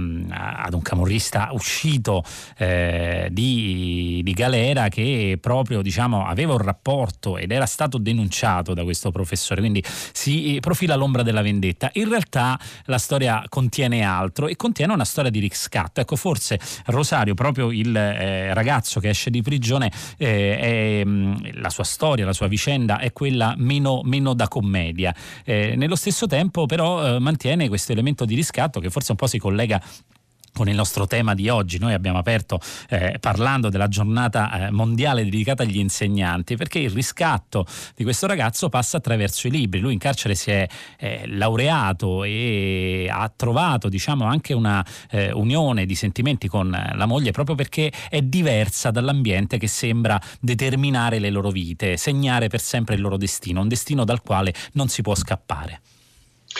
ad 0.57 0.73
un 0.73 0.81
camorrista 0.83 1.49
uscito 1.53 2.23
eh, 2.57 3.27
di, 3.31 4.21
di, 4.23 4.33
galera 4.33 4.89
che 4.89 5.39
proprio 5.41 5.81
diciamo, 5.81 6.27
aveva 6.27 6.53
un 6.53 6.59
rapporto 6.59 7.37
ed 7.37 7.51
era 7.51 7.65
stato 7.65 7.97
denunciato 7.97 8.75
da 8.75 8.83
questo 8.83 9.09
professore, 9.09 9.59
quindi 9.59 9.83
si 10.13 10.59
profila 10.61 10.95
l'ombra 10.95 11.23
della 11.23 11.41
vendetta. 11.41 11.89
In 11.93 12.09
realtà 12.09 12.59
la 12.85 12.99
storia 12.99 13.43
contiene 13.49 14.03
altro 14.03 14.47
e 14.47 14.55
contiene 14.55 14.93
una 14.93 15.03
storia 15.05 15.29
di 15.31 15.39
riscatto. 15.39 16.01
Ecco, 16.01 16.15
forse 16.15 16.59
Rosario, 16.85 17.33
proprio 17.33 17.71
il 17.71 17.95
eh, 17.95 18.53
ragazzo 18.53 18.99
che 18.99 19.09
esce 19.09 19.29
di 19.29 19.41
prigione, 19.41 19.91
eh, 20.17 20.57
è, 20.57 21.05
mm, 21.05 21.35
la 21.53 21.69
sua 21.69 21.83
storia, 21.83 22.25
la 22.25 22.33
sua 22.33 22.47
vicenda 22.47 22.99
è 22.99 23.11
quella 23.11 23.55
meno, 23.57 24.01
meno 24.03 24.33
da 24.33 24.47
commedia. 24.47 25.15
Eh, 25.43 25.73
nello 25.75 25.95
stesso 25.95 26.27
tempo, 26.27 26.65
però, 26.65 27.15
eh, 27.15 27.19
mantiene 27.19 27.67
questo 27.67 27.91
elemento 27.91 28.25
di 28.25 28.35
riscatto 28.35 28.79
che 28.79 28.89
forse 28.89 29.11
un 29.11 29.17
po' 29.17 29.27
si 29.27 29.39
collega 29.39 29.81
con 30.53 30.69
il 30.69 30.75
nostro 30.75 31.07
tema 31.07 31.33
di 31.33 31.49
oggi. 31.49 31.79
Noi 31.79 31.93
abbiamo 31.93 32.17
aperto 32.17 32.59
eh, 32.89 33.17
parlando 33.19 33.69
della 33.69 33.87
giornata 33.87 34.67
eh, 34.67 34.71
mondiale 34.71 35.23
dedicata 35.23 35.63
agli 35.63 35.79
insegnanti, 35.79 36.55
perché 36.55 36.79
il 36.79 36.91
riscatto 36.91 37.65
di 37.95 38.03
questo 38.03 38.27
ragazzo 38.27 38.69
passa 38.69 38.97
attraverso 38.97 39.47
i 39.47 39.51
libri. 39.51 39.79
Lui 39.79 39.93
in 39.93 39.99
carcere 39.99 40.35
si 40.35 40.51
è 40.51 40.67
eh, 40.97 41.23
laureato 41.27 42.23
e 42.23 43.07
ha 43.11 43.31
trovato, 43.35 43.89
diciamo, 43.89 44.25
anche 44.25 44.53
una 44.53 44.85
eh, 45.09 45.31
unione 45.31 45.85
di 45.85 45.95
sentimenti 45.95 46.47
con 46.47 46.69
la 46.69 47.05
moglie 47.05 47.31
proprio 47.31 47.55
perché 47.55 47.91
è 48.09 48.21
diversa 48.21 48.91
dall'ambiente 48.91 49.57
che 49.57 49.67
sembra 49.67 50.19
determinare 50.39 51.19
le 51.19 51.29
loro 51.29 51.49
vite, 51.49 51.97
segnare 51.97 52.47
per 52.47 52.61
sempre 52.61 52.95
il 52.95 53.01
loro 53.01 53.17
destino, 53.17 53.61
un 53.61 53.67
destino 53.67 54.03
dal 54.03 54.21
quale 54.21 54.53
non 54.73 54.87
si 54.87 55.01
può 55.01 55.15
scappare. 55.15 55.81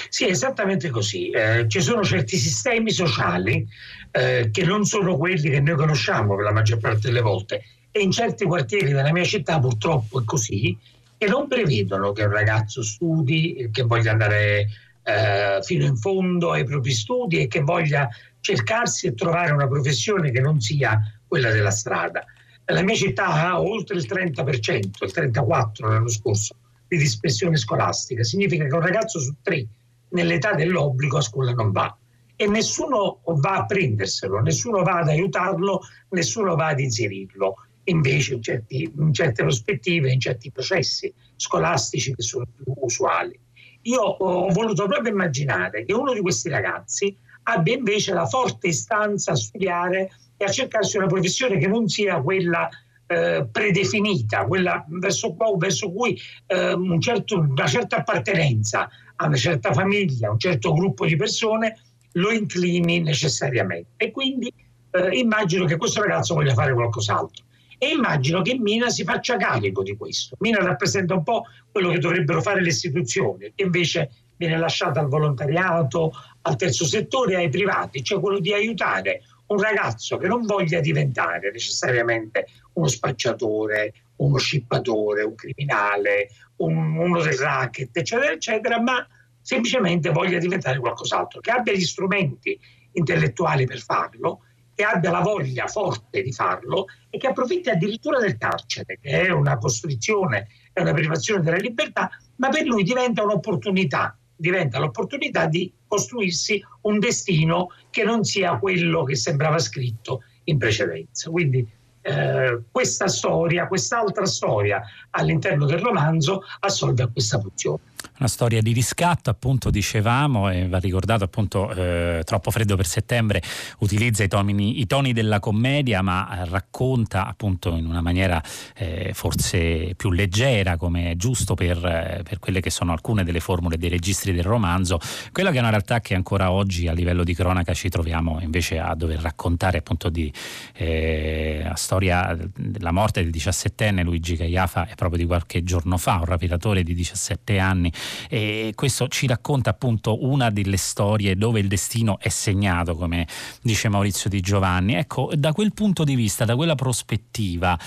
Sì, 0.10 0.28
esattamente 0.28 0.90
così. 0.90 1.30
Eh, 1.30 1.66
ci 1.68 1.82
sono 1.82 2.04
certi 2.04 2.38
sistemi 2.38 2.92
sociali 2.92 3.68
eh, 4.12 4.50
che 4.52 4.64
non 4.64 4.86
sono 4.86 5.18
quelli 5.18 5.50
che 5.50 5.60
noi 5.60 5.76
conosciamo 5.76 6.36
per 6.36 6.46
la 6.46 6.52
maggior 6.52 6.80
parte 6.80 7.08
delle 7.08 7.22
volte 7.22 7.64
e 7.92 8.00
in 8.02 8.12
certi 8.12 8.46
quartieri 8.46 8.92
della 8.92 9.12
mia 9.12 9.26
città 9.26 9.60
purtroppo 9.60 10.22
è 10.22 10.24
così 10.24 10.78
e 11.18 11.28
non 11.28 11.48
prevedono 11.48 12.14
che 12.14 12.24
un 12.24 12.32
ragazzo 12.32 12.82
studi, 12.82 13.70
che 13.72 13.84
voglia 13.84 14.12
andare 14.12 14.68
eh, 15.04 15.60
fino 15.62 15.86
in 15.86 15.96
fondo 15.96 16.52
ai 16.52 16.64
propri 16.64 16.92
studi 16.92 17.42
e 17.42 17.48
che 17.48 17.60
voglia 17.60 18.10
cercarsi 18.40 19.08
e 19.08 19.14
trovare 19.14 19.52
una 19.52 19.68
professione 19.68 20.32
che 20.32 20.40
non 20.40 20.60
sia 20.60 21.00
quella 21.28 21.52
della 21.52 21.70
strada. 21.70 22.26
La 22.66 22.82
mia 22.82 22.96
città 22.96 23.28
ha 23.28 23.62
oltre 23.62 23.98
il 23.98 24.08
30%, 24.08 24.72
il 24.72 25.12
34% 25.14 25.88
l'anno 25.88 26.10
scorso, 26.10 26.56
di 26.88 26.98
dispersione 26.98 27.58
scolastica. 27.58 28.24
Significa 28.24 28.66
che 28.66 28.74
un 28.74 28.82
ragazzo 28.82 29.20
su 29.20 29.36
tre 29.42 29.66
nell'età 30.12 30.54
dell'obbligo 30.54 31.18
a 31.18 31.22
scuola 31.22 31.54
non 31.54 31.72
va 31.72 31.96
e 32.36 32.48
nessuno 32.48 33.22
va 33.24 33.58
a 33.58 33.66
prenderselo, 33.66 34.40
nessuno 34.40 34.82
va 34.82 35.00
ad 35.00 35.10
aiutarlo, 35.10 35.82
nessuno 36.10 36.56
va 36.56 36.68
ad 36.68 36.80
inserirlo. 36.80 37.56
Invece 37.84 38.34
in, 38.34 38.42
certi, 38.42 38.92
in 38.98 39.14
certe 39.14 39.44
prospettive, 39.44 40.12
in 40.12 40.20
certi 40.20 40.52
processi 40.52 41.14
scolastici 41.36 42.16
che 42.16 42.24
sono 42.24 42.46
più 42.46 42.74
usuali. 42.78 43.40
Io 43.84 44.02
ho 44.02 44.52
voluto 44.52 44.88
proprio 44.88 45.12
immaginare 45.12 45.86
che 45.86 45.94
uno 45.94 46.14
di 46.14 46.22
questi 46.22 46.50
ragazzi 46.50 47.16
abbia 47.44 47.76
invece 47.76 48.14
la 48.14 48.26
forte 48.26 48.68
istanza 48.68 49.32
a 49.32 49.36
studiare 49.36 50.10
e 50.38 50.46
a 50.46 50.50
cercarsi 50.50 50.98
una 50.98 51.08
professione 51.08 51.60
che 51.60 51.68
non 51.68 51.88
sia 51.88 52.22
quella 52.22 52.68
eh, 53.06 53.48
predefinita, 53.52 54.46
quella 54.46 54.84
verso, 54.88 55.36
verso 55.58 55.92
cui 55.92 56.20
eh, 56.48 56.74
un 56.74 57.00
certo, 57.02 57.40
una 57.40 57.68
certa 57.68 57.98
appartenenza 57.98 58.90
a 59.22 59.28
una 59.28 59.38
certa 59.38 59.72
famiglia, 59.72 60.28
a 60.28 60.32
un 60.32 60.40
certo 60.40 60.74
gruppo 60.74 61.06
di 61.06 61.16
persone, 61.16 61.78
lo 62.14 62.32
inclini 62.32 63.00
necessariamente. 63.00 63.92
E 63.98 64.12
quindi 64.12 64.52
eh, 64.92 65.18
immagino 65.18 65.66
che 65.66 65.78
questo 65.78 66.02
ragazzo 66.02 66.34
voglia 66.34 66.54
fare 66.54 66.74
qualcos'altro. 66.74 67.46
E 67.78 67.90
immagino 67.90 68.42
che 68.42 68.58
Mina 68.60 68.90
si 68.90 69.04
faccia 69.04 69.38
carico 69.38 69.82
di 69.82 69.96
questo. 69.96 70.36
Mina 70.40 70.62
rappresenta 70.62 71.14
un 71.14 71.24
po' 71.24 71.46
quello 71.72 71.90
che 71.90 72.00
dovrebbero 72.00 72.42
fare 72.42 72.62
le 72.62 72.70
istituzioni, 72.70 73.52
che 73.56 73.64
invece 73.64 74.12
viene 74.38 74.58
lasciata 74.58 75.00
al 75.00 75.08
volontariato, 75.08 76.12
al 76.42 76.56
terzo 76.56 76.86
settore, 76.86 77.36
ai 77.36 77.50
privati, 77.50 78.04
cioè 78.04 78.20
quello 78.20 78.40
di 78.40 78.54
aiutare 78.54 79.22
un 79.48 79.60
ragazzo 79.60 80.18
che 80.18 80.28
non 80.28 80.46
voglia 80.46 80.80
diventare 80.80 81.52
necessariamente 81.52 82.48
uno 82.74 82.88
spacciatore, 82.88 83.94
uno 84.22 84.38
scippatore, 84.38 85.24
un 85.24 85.36
criminale, 85.36 86.30
un, 86.58 86.98
uno 86.98 87.22
del 87.22 87.38
racket, 87.38 87.96
eccetera, 87.96 88.32
eccetera, 88.32 88.80
ma 88.82 89.06
semplicemente 89.42 90.12
voglia 90.12 90.38
diventare 90.38 90.80
qualcos'altro, 90.80 91.40
che 91.40 91.52
abbia 91.52 91.74
gli 91.74 91.84
strumenti 91.84 92.58
intellettuali 92.94 93.66
per 93.66 93.80
farlo, 93.80 94.42
che 94.74 94.84
abbia 94.84 95.12
la 95.12 95.22
voglia 95.22 95.68
forte 95.68 96.22
di 96.22 96.32
farlo 96.32 96.86
e 97.10 97.18
che 97.18 97.28
approfitti 97.28 97.70
addirittura 97.70 98.20
del 98.20 98.38
carcere, 98.38 99.00
che 99.02 99.28
è 99.28 99.30
una 99.32 99.58
costrizione, 99.58 100.48
è 100.72 100.82
una 100.82 100.94
privazione 100.94 101.42
della 101.42 101.58
libertà, 101.58 102.10
ma 102.38 102.50
per 102.50 102.66
lui 102.66 102.84
diventa 102.84 103.24
un'opportunità, 103.24 104.18
diventa 104.36 104.80
l'opportunità 104.80 105.48
di 105.48 105.72
costruirsi 105.88 106.64
un 106.82 107.00
destino 107.00 107.70
che 107.90 108.04
non 108.04 108.24
sia 108.24 108.58
quello 108.58 109.04
che 109.04 109.16
sembrava 109.16 109.60
scritto 109.60 110.24
in 110.46 110.58
precedenza. 110.58 111.30
Quindi 111.30 111.68
eh, 112.02 112.62
questa 112.72 113.08
storia, 113.08 113.68
quest'altra 113.68 114.26
storia 114.26 114.82
all'interno 115.12 115.66
del 115.66 115.80
romanzo 115.80 116.44
assolve 116.60 117.04
a 117.04 117.08
questa 117.08 117.40
funzione 117.40 117.91
una 118.20 118.28
storia 118.28 118.62
di 118.62 118.74
riscatto, 118.74 119.30
appunto 119.30 119.70
dicevamo, 119.70 120.50
e 120.50 120.68
va 120.68 120.78
ricordato 120.78 121.24
appunto 121.24 121.72
eh, 121.72 122.22
Troppo 122.24 122.52
freddo 122.52 122.76
per 122.76 122.86
settembre 122.86 123.42
utilizza 123.80 124.24
i 124.24 124.28
toni, 124.28 124.80
i 124.80 124.86
toni, 124.86 125.12
della 125.12 125.40
commedia, 125.40 126.02
ma 126.02 126.46
racconta 126.50 127.28
appunto 127.28 127.76
in 127.76 127.86
una 127.86 128.02
maniera 128.02 128.42
eh, 128.76 129.12
forse 129.14 129.94
più 129.96 130.12
leggera, 130.12 130.78
come 130.78 131.12
è 131.12 131.16
giusto 131.16 131.56
per, 131.56 131.78
eh, 131.78 132.22
per, 132.24 132.40
quelle 132.40 132.62
che 132.62 132.70
sono 132.70 132.92
alcune 132.92 133.24
delle 133.24 133.40
formule 133.40 133.78
dei 133.78 133.90
registri 133.90 134.34
del 134.34 134.44
romanzo, 134.44 135.00
quella 135.32 135.52
che 135.52 135.58
è 135.58 135.60
una 135.60 135.70
realtà 135.70 136.00
che 136.00 136.16
ancora 136.16 136.52
oggi 136.52 136.88
a 136.88 136.94
livello 136.94 137.24
di 137.24 137.34
cronaca 137.34 137.74
ci 137.74 137.90
troviamo 137.90 138.40
invece 138.42 138.80
a 138.80 138.94
dover 138.96 139.20
raccontare 139.20 139.80
appunto 139.80 140.10
di 140.10 140.32
eh, 140.74 141.62
la 141.64 141.76
storia 141.76 142.38
della 142.56 142.92
morte 142.92 143.24
del 143.24 143.32
17enne 143.32 144.04
Luigi 144.04 144.36
Caiafa 144.36 144.88
è 144.88 144.96
proprio 144.96 145.20
di 145.20 145.26
qualche 145.26 145.64
giorno 145.64 145.98
fa, 145.98 146.16
un 146.16 146.26
rapinatore 146.26 146.84
di 146.84 146.94
17 146.94 147.60
anni 147.92 148.30
e 148.30 148.72
questo 148.76 149.08
ci 149.08 149.28
racconta 149.28 149.70
appunto 149.70 150.26
una 150.26 150.50
delle 150.50 150.78
storie 150.78 151.36
dove 151.36 151.60
il 151.60 151.68
destino 151.68 152.20
è 152.20 152.30
segnato, 152.30 152.96
come 152.96 153.28
dice 153.62 153.90
Maurizio 153.90 154.30
Di 154.30 154.40
Giovanni. 154.42 154.96
Ecco, 154.96 155.32
da 155.36 155.54
quel 155.54 155.74
punto 155.74 156.04
di 156.04 156.16
vista, 156.16 156.46
da 156.46 156.56
quella 156.56 156.76
prospettiva, 156.76 157.78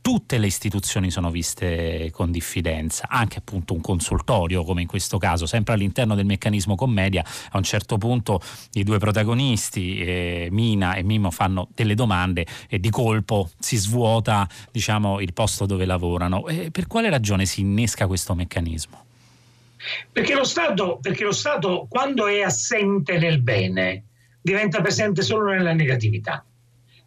tutte 0.00 0.38
le 0.38 0.46
istituzioni 0.46 1.10
sono 1.10 1.30
viste 1.30 2.10
con 2.12 2.30
diffidenza, 2.30 3.06
anche 3.08 3.38
appunto 3.38 3.74
un 3.74 3.80
consultorio 3.80 4.64
come 4.64 4.82
in 4.82 4.86
questo 4.86 5.18
caso, 5.18 5.46
sempre 5.46 5.74
all'interno 5.74 6.14
del 6.14 6.24
meccanismo 6.24 6.74
commedia, 6.74 7.24
a 7.50 7.56
un 7.58 7.62
certo 7.62 7.98
punto 7.98 8.40
i 8.72 8.82
due 8.82 8.98
protagonisti, 8.98 10.00
eh, 10.00 10.48
Mina 10.50 10.94
e 10.94 11.02
Mimo, 11.02 11.30
fanno 11.30 11.68
delle 11.74 11.94
domande 11.94 12.46
e 12.68 12.80
di 12.80 12.90
colpo 12.90 13.50
si 13.58 13.76
svuota 13.76 14.48
diciamo, 14.70 15.20
il 15.20 15.32
posto 15.32 15.66
dove 15.66 15.84
lavorano. 15.84 16.46
E 16.46 16.70
per 16.70 16.86
quale 16.86 17.10
ragione 17.10 17.44
si 17.44 17.60
innesca 17.60 18.06
questo 18.06 18.34
meccanismo? 18.34 19.09
Perché 20.12 20.34
lo, 20.34 20.44
Stato, 20.44 20.98
perché 21.00 21.24
lo 21.24 21.32
Stato, 21.32 21.86
quando 21.88 22.26
è 22.26 22.42
assente 22.42 23.18
nel 23.18 23.40
bene, 23.40 24.04
diventa 24.40 24.80
presente 24.80 25.22
solo 25.22 25.50
nella 25.50 25.72
negatività. 25.72 26.44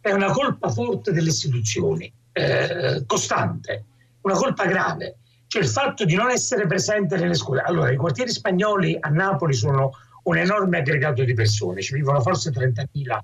È 0.00 0.10
una 0.10 0.30
colpa 0.30 0.68
forte 0.70 1.12
delle 1.12 1.28
istituzioni, 1.28 2.12
eh, 2.32 3.04
costante, 3.06 3.84
una 4.22 4.34
colpa 4.34 4.66
grave. 4.66 5.16
Cioè 5.46 5.62
il 5.62 5.68
fatto 5.68 6.04
di 6.04 6.14
non 6.14 6.30
essere 6.30 6.66
presente 6.66 7.16
nelle 7.16 7.34
scuole. 7.34 7.62
Allora, 7.62 7.92
i 7.92 7.96
quartieri 7.96 8.30
spagnoli 8.30 8.96
a 8.98 9.08
Napoli 9.08 9.54
sono 9.54 9.92
un 10.24 10.36
enorme 10.36 10.78
aggregato 10.78 11.22
di 11.22 11.34
persone, 11.34 11.80
ci 11.80 11.94
vivono 11.94 12.20
forse 12.20 12.50
30.000 12.50 13.18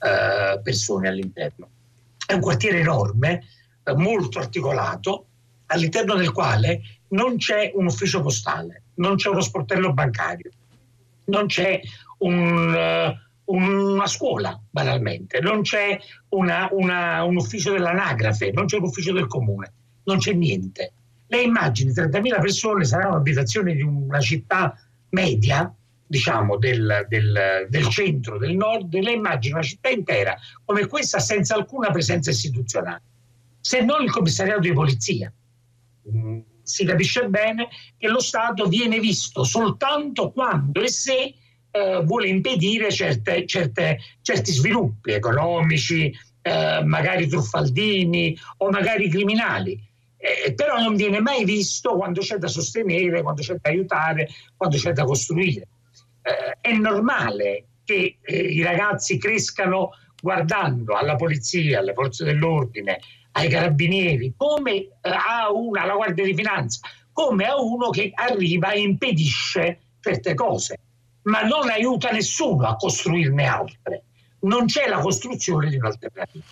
eh, 0.00 0.60
persone 0.60 1.08
all'interno. 1.08 1.68
È 2.26 2.32
un 2.32 2.40
quartiere 2.40 2.80
enorme, 2.80 3.44
eh, 3.84 3.94
molto 3.94 4.38
articolato, 4.38 5.26
all'interno 5.66 6.14
del 6.14 6.32
quale 6.32 6.80
non 7.08 7.36
c'è 7.36 7.72
un 7.74 7.86
ufficio 7.86 8.20
postale, 8.22 8.82
non 8.98 9.16
c'è 9.16 9.28
uno 9.28 9.40
sportello 9.40 9.92
bancario, 9.92 10.50
non 11.26 11.46
c'è 11.46 11.80
un, 12.18 13.16
uh, 13.44 13.54
una 13.54 14.06
scuola, 14.06 14.58
banalmente, 14.70 15.40
non 15.40 15.62
c'è 15.62 15.98
una, 16.30 16.68
una, 16.72 17.22
un 17.24 17.36
ufficio 17.36 17.72
dell'anagrafe, 17.72 18.52
non 18.52 18.66
c'è 18.66 18.76
un 18.76 18.84
ufficio 18.84 19.12
del 19.12 19.26
comune, 19.26 19.72
non 20.04 20.18
c'è 20.18 20.32
niente. 20.32 20.92
Lei 21.28 21.46
immagini 21.46 21.92
30.000 21.92 22.40
persone, 22.40 22.84
sarà 22.84 23.08
un'abitazione 23.08 23.74
di 23.74 23.82
una 23.82 24.20
città 24.20 24.74
media, 25.10 25.72
diciamo 26.06 26.56
del, 26.56 27.06
del, 27.08 27.66
del, 27.68 27.88
centro, 27.88 28.38
del 28.38 28.56
nord, 28.56 28.94
lei 28.94 29.14
immagina 29.14 29.56
una 29.56 29.64
città 29.64 29.90
intera 29.90 30.36
come 30.64 30.86
questa 30.86 31.18
senza 31.18 31.54
alcuna 31.54 31.90
presenza 31.90 32.30
istituzionale, 32.30 33.02
se 33.60 33.82
non 33.82 34.02
il 34.02 34.10
commissariato 34.10 34.60
di 34.60 34.72
polizia. 34.72 35.32
Si 36.68 36.84
capisce 36.84 37.26
bene 37.28 37.68
che 37.96 38.08
lo 38.08 38.20
Stato 38.20 38.66
viene 38.66 39.00
visto 39.00 39.42
soltanto 39.42 40.30
quando 40.32 40.82
e 40.82 40.88
se 40.88 41.34
eh, 41.70 42.02
vuole 42.04 42.28
impedire 42.28 42.92
certe, 42.92 43.46
certe, 43.46 43.98
certi 44.20 44.52
sviluppi 44.52 45.12
economici, 45.12 46.14
eh, 46.42 46.82
magari 46.84 47.26
truffaldini 47.26 48.38
o 48.58 48.68
magari 48.68 49.08
criminali. 49.08 49.82
Eh, 50.18 50.52
però 50.52 50.78
non 50.78 50.94
viene 50.94 51.20
mai 51.20 51.44
visto 51.44 51.96
quando 51.96 52.20
c'è 52.20 52.36
da 52.36 52.48
sostenere, 52.48 53.22
quando 53.22 53.40
c'è 53.40 53.54
da 53.54 53.70
aiutare, 53.70 54.28
quando 54.54 54.76
c'è 54.76 54.92
da 54.92 55.04
costruire. 55.04 55.68
Eh, 56.20 56.58
è 56.60 56.72
normale 56.74 57.64
che 57.82 58.18
eh, 58.20 58.36
i 58.36 58.62
ragazzi 58.62 59.16
crescano 59.16 59.92
guardando 60.20 60.96
alla 60.96 61.16
polizia, 61.16 61.78
alle 61.78 61.94
forze 61.94 62.24
dell'ordine, 62.24 63.00
ai 63.38 63.48
carabinieri, 63.48 64.34
come 64.36 64.72
eh, 64.72 64.90
a 65.02 65.50
una, 65.52 65.82
alla 65.82 65.94
Guardia 65.94 66.24
di 66.24 66.34
Finanza, 66.34 66.80
come 67.12 67.44
a 67.46 67.60
uno 67.60 67.90
che 67.90 68.10
arriva 68.14 68.72
e 68.72 68.80
impedisce 68.80 69.80
certe 70.00 70.34
cose, 70.34 70.78
ma 71.22 71.42
non 71.42 71.68
aiuta 71.68 72.10
nessuno 72.10 72.66
a 72.66 72.76
costruirne 72.76 73.44
altre. 73.44 74.02
non 74.40 74.66
c'è 74.66 74.88
la 74.88 74.98
costruzione 75.00 75.68
di 75.68 75.76
un'alternativa. 75.76 76.44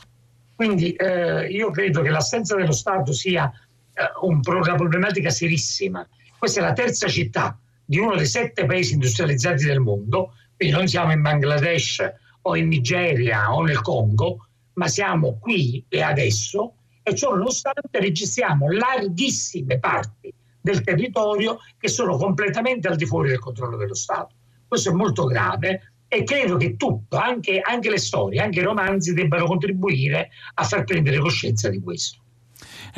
Quindi 0.55 0.93
eh, 0.93 1.49
io 1.49 1.71
credo 1.71 2.03
che 2.03 2.11
l'assenza 2.11 2.57
dello 2.57 2.73
Stato 2.73 3.13
sia 3.13 3.51
eh, 3.93 4.03
un, 4.23 4.41
una 4.45 4.75
problematica 4.75 5.31
serissima. 5.31 6.07
Questa 6.39 6.61
è 6.61 6.63
la 6.63 6.73
terza 6.73 7.09
città 7.09 7.59
di 7.85 7.99
uno 7.99 8.17
dei 8.17 8.27
sette 8.27 8.65
paesi 8.65 8.95
industrializzati 8.95 9.65
del 9.65 9.81
mondo, 9.81 10.33
quindi 10.57 10.75
non 10.75 10.89
siamo 10.89 11.13
in 11.13 11.23
Bangladesh 11.23 12.13
o 12.43 12.57
in 12.57 12.69
Nigeria 12.69 13.55
o 13.55 13.63
nel 13.63 13.81
Congo, 13.83 14.47
ma 14.75 14.89
siamo 14.89 15.39
qui 15.39 15.85
e 15.89 16.03
adesso 16.03 16.76
e 17.09 17.15
ciò 17.15 17.37
nonostante 17.37 18.01
registriamo 18.01 18.69
larghissime 18.69 19.79
parti 19.79 20.35
del 20.61 20.83
territorio 20.83 21.59
che 21.79 21.87
sono 21.87 22.17
completamente 22.17 22.89
al 22.89 22.97
di 22.97 23.07
fuori 23.07 23.29
del 23.29 23.39
controllo 23.39 23.77
dello 23.77 23.95
Stato. 23.95 24.35
Questo 24.67 24.91
è 24.91 24.93
molto 24.93 25.25
grave 25.27 25.93
e 26.09 26.25
credo 26.25 26.57
che 26.57 26.77
tutto, 26.77 27.17
anche, 27.17 27.61
anche 27.61 27.91
le 27.91 27.99
storie, 27.99 28.41
anche 28.41 28.59
i 28.59 28.65
romanzi, 28.65 29.15
debbano 29.15 29.47
contribuire 29.47 30.31
a 30.55 30.65
far 30.65 30.83
prendere 30.83 31.19
coscienza 31.19 31.69
di 31.69 31.81
questo. 31.81 32.23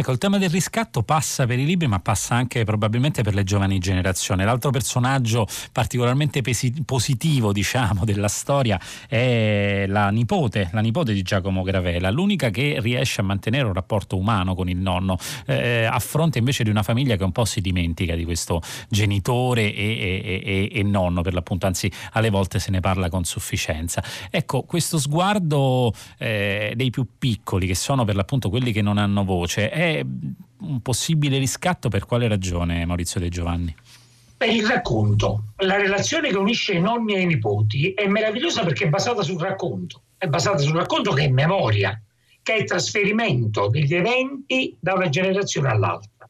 Ecco, 0.01 0.13
il 0.13 0.19
tema 0.19 0.39
del 0.39 0.49
riscatto 0.49 1.03
passa 1.03 1.45
per 1.45 1.59
i 1.59 1.65
libri, 1.65 1.89
ma 1.89 1.99
passa 1.99 2.37
anche 2.37 2.63
probabilmente 2.63 3.23
per 3.23 3.35
le 3.35 3.43
giovani 3.43 3.81
generazioni. 3.81 4.45
L'altro 4.45 4.71
personaggio 4.71 5.45
particolarmente 5.73 6.41
pesi- 6.41 6.85
positivo, 6.85 7.53
diciamo, 7.53 8.05
della 8.05 8.29
storia 8.29 8.79
è 9.09 9.87
la 9.89 10.09
nipote, 10.11 10.71
la 10.73 10.83
nipote 10.83 11.13
di 11.13 11.23
Giacomo 11.23 11.65
Gravella, 11.65 12.11
l'unica 12.11 12.51
che 12.51 12.77
riesce 12.79 13.23
a 13.23 13.25
mantenere 13.25 13.65
un 13.65 13.73
rapporto 13.73 14.17
umano 14.17 14.55
con 14.55 14.69
il 14.69 14.77
nonno, 14.77 15.19
eh, 15.47 15.87
a 15.87 15.99
fronte 15.99 16.39
invece 16.39 16.63
di 16.63 16.71
una 16.71 16.85
famiglia 16.85 17.17
che 17.17 17.25
un 17.25 17.33
po' 17.33 17.45
si 17.45 17.61
dimentica 17.61 18.15
di 18.15 18.23
questo 18.23 18.63
genitore 18.89 19.75
e, 19.75 20.23
e, 20.23 20.43
e, 20.45 20.79
e 20.79 20.83
nonno, 20.85 21.23
per 21.23 21.35
l'appunto, 21.35 21.67
anzi 21.67 21.91
alle 22.13 22.31
volte 22.31 22.61
se 22.61 22.71
ne 22.71 22.79
parla 22.79 23.09
con 23.09 23.25
sufficienza. 23.25 24.01
Ecco, 24.31 24.63
questo 24.63 24.97
sguardo 24.97 25.93
eh, 26.19 26.73
dei 26.77 26.91
più 26.91 27.05
piccoli, 27.19 27.67
che 27.67 27.75
sono 27.75 28.05
per 28.05 28.15
l'appunto 28.15 28.49
quelli 28.49 28.71
che 28.71 28.81
non 28.81 28.97
hanno 28.97 29.25
voce, 29.25 29.71
è 29.71 29.87
un 30.61 30.81
possibile 30.81 31.39
riscatto 31.39 31.89
per 31.89 32.05
quale 32.05 32.29
ragione, 32.29 32.85
Maurizio 32.85 33.21
De 33.21 33.29
Giovanni? 33.29 33.75
Per 34.37 34.49
il 34.49 34.67
racconto. 34.67 35.53
La 35.59 35.77
relazione 35.77 36.29
che 36.29 36.37
unisce 36.37 36.75
i 36.75 36.81
nonni 36.81 37.15
e 37.15 37.21
i 37.21 37.27
nipoti 37.27 37.93
è 37.93 38.07
meravigliosa 38.07 38.63
perché 38.63 38.85
è 38.85 38.89
basata 38.89 39.23
sul 39.23 39.41
racconto. 39.41 40.03
È 40.17 40.27
basata 40.27 40.59
sul 40.59 40.77
racconto 40.77 41.13
che 41.13 41.25
è 41.25 41.29
memoria, 41.29 42.01
che 42.43 42.55
è 42.55 42.65
trasferimento 42.65 43.69
degli 43.69 43.95
eventi 43.95 44.77
da 44.79 44.95
una 44.95 45.09
generazione 45.09 45.69
all'altra. 45.69 46.29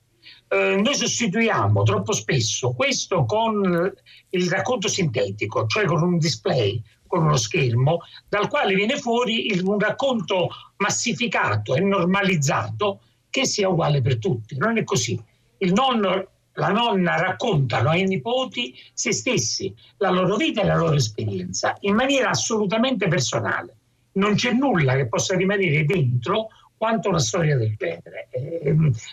Eh, 0.48 0.80
noi 0.82 0.94
sostituiamo 0.94 1.82
troppo 1.82 2.12
spesso 2.12 2.72
questo 2.72 3.24
con 3.26 3.92
il 4.30 4.50
racconto 4.50 4.88
sintetico, 4.88 5.66
cioè 5.66 5.84
con 5.84 6.02
un 6.02 6.18
display, 6.18 6.82
con 7.06 7.24
uno 7.24 7.36
schermo, 7.36 8.00
dal 8.28 8.48
quale 8.48 8.74
viene 8.74 8.96
fuori 8.98 9.60
un 9.62 9.78
racconto 9.78 10.48
massificato 10.78 11.74
e 11.74 11.80
normalizzato 11.80 13.00
che 13.30 13.46
sia 13.46 13.68
uguale 13.68 14.00
per 14.00 14.18
tutti. 14.18 14.56
Non 14.56 14.78
è 14.78 14.84
così. 14.84 15.20
Il 15.58 15.72
nonno, 15.72 16.28
la 16.54 16.68
nonna 16.68 17.20
raccontano 17.20 17.90
ai 17.90 18.06
nipoti 18.06 18.74
se 18.92 19.12
stessi, 19.12 19.74
la 19.98 20.10
loro 20.10 20.36
vita 20.36 20.62
e 20.62 20.66
la 20.66 20.76
loro 20.76 20.94
esperienza, 20.94 21.76
in 21.80 21.94
maniera 21.94 22.30
assolutamente 22.30 23.08
personale. 23.08 23.74
Non 24.12 24.34
c'è 24.34 24.52
nulla 24.52 24.96
che 24.96 25.06
possa 25.06 25.36
rimanere 25.36 25.84
dentro 25.84 26.48
quanto 26.76 27.08
una 27.08 27.18
storia 27.18 27.56
del 27.56 27.74
genere. 27.76 28.28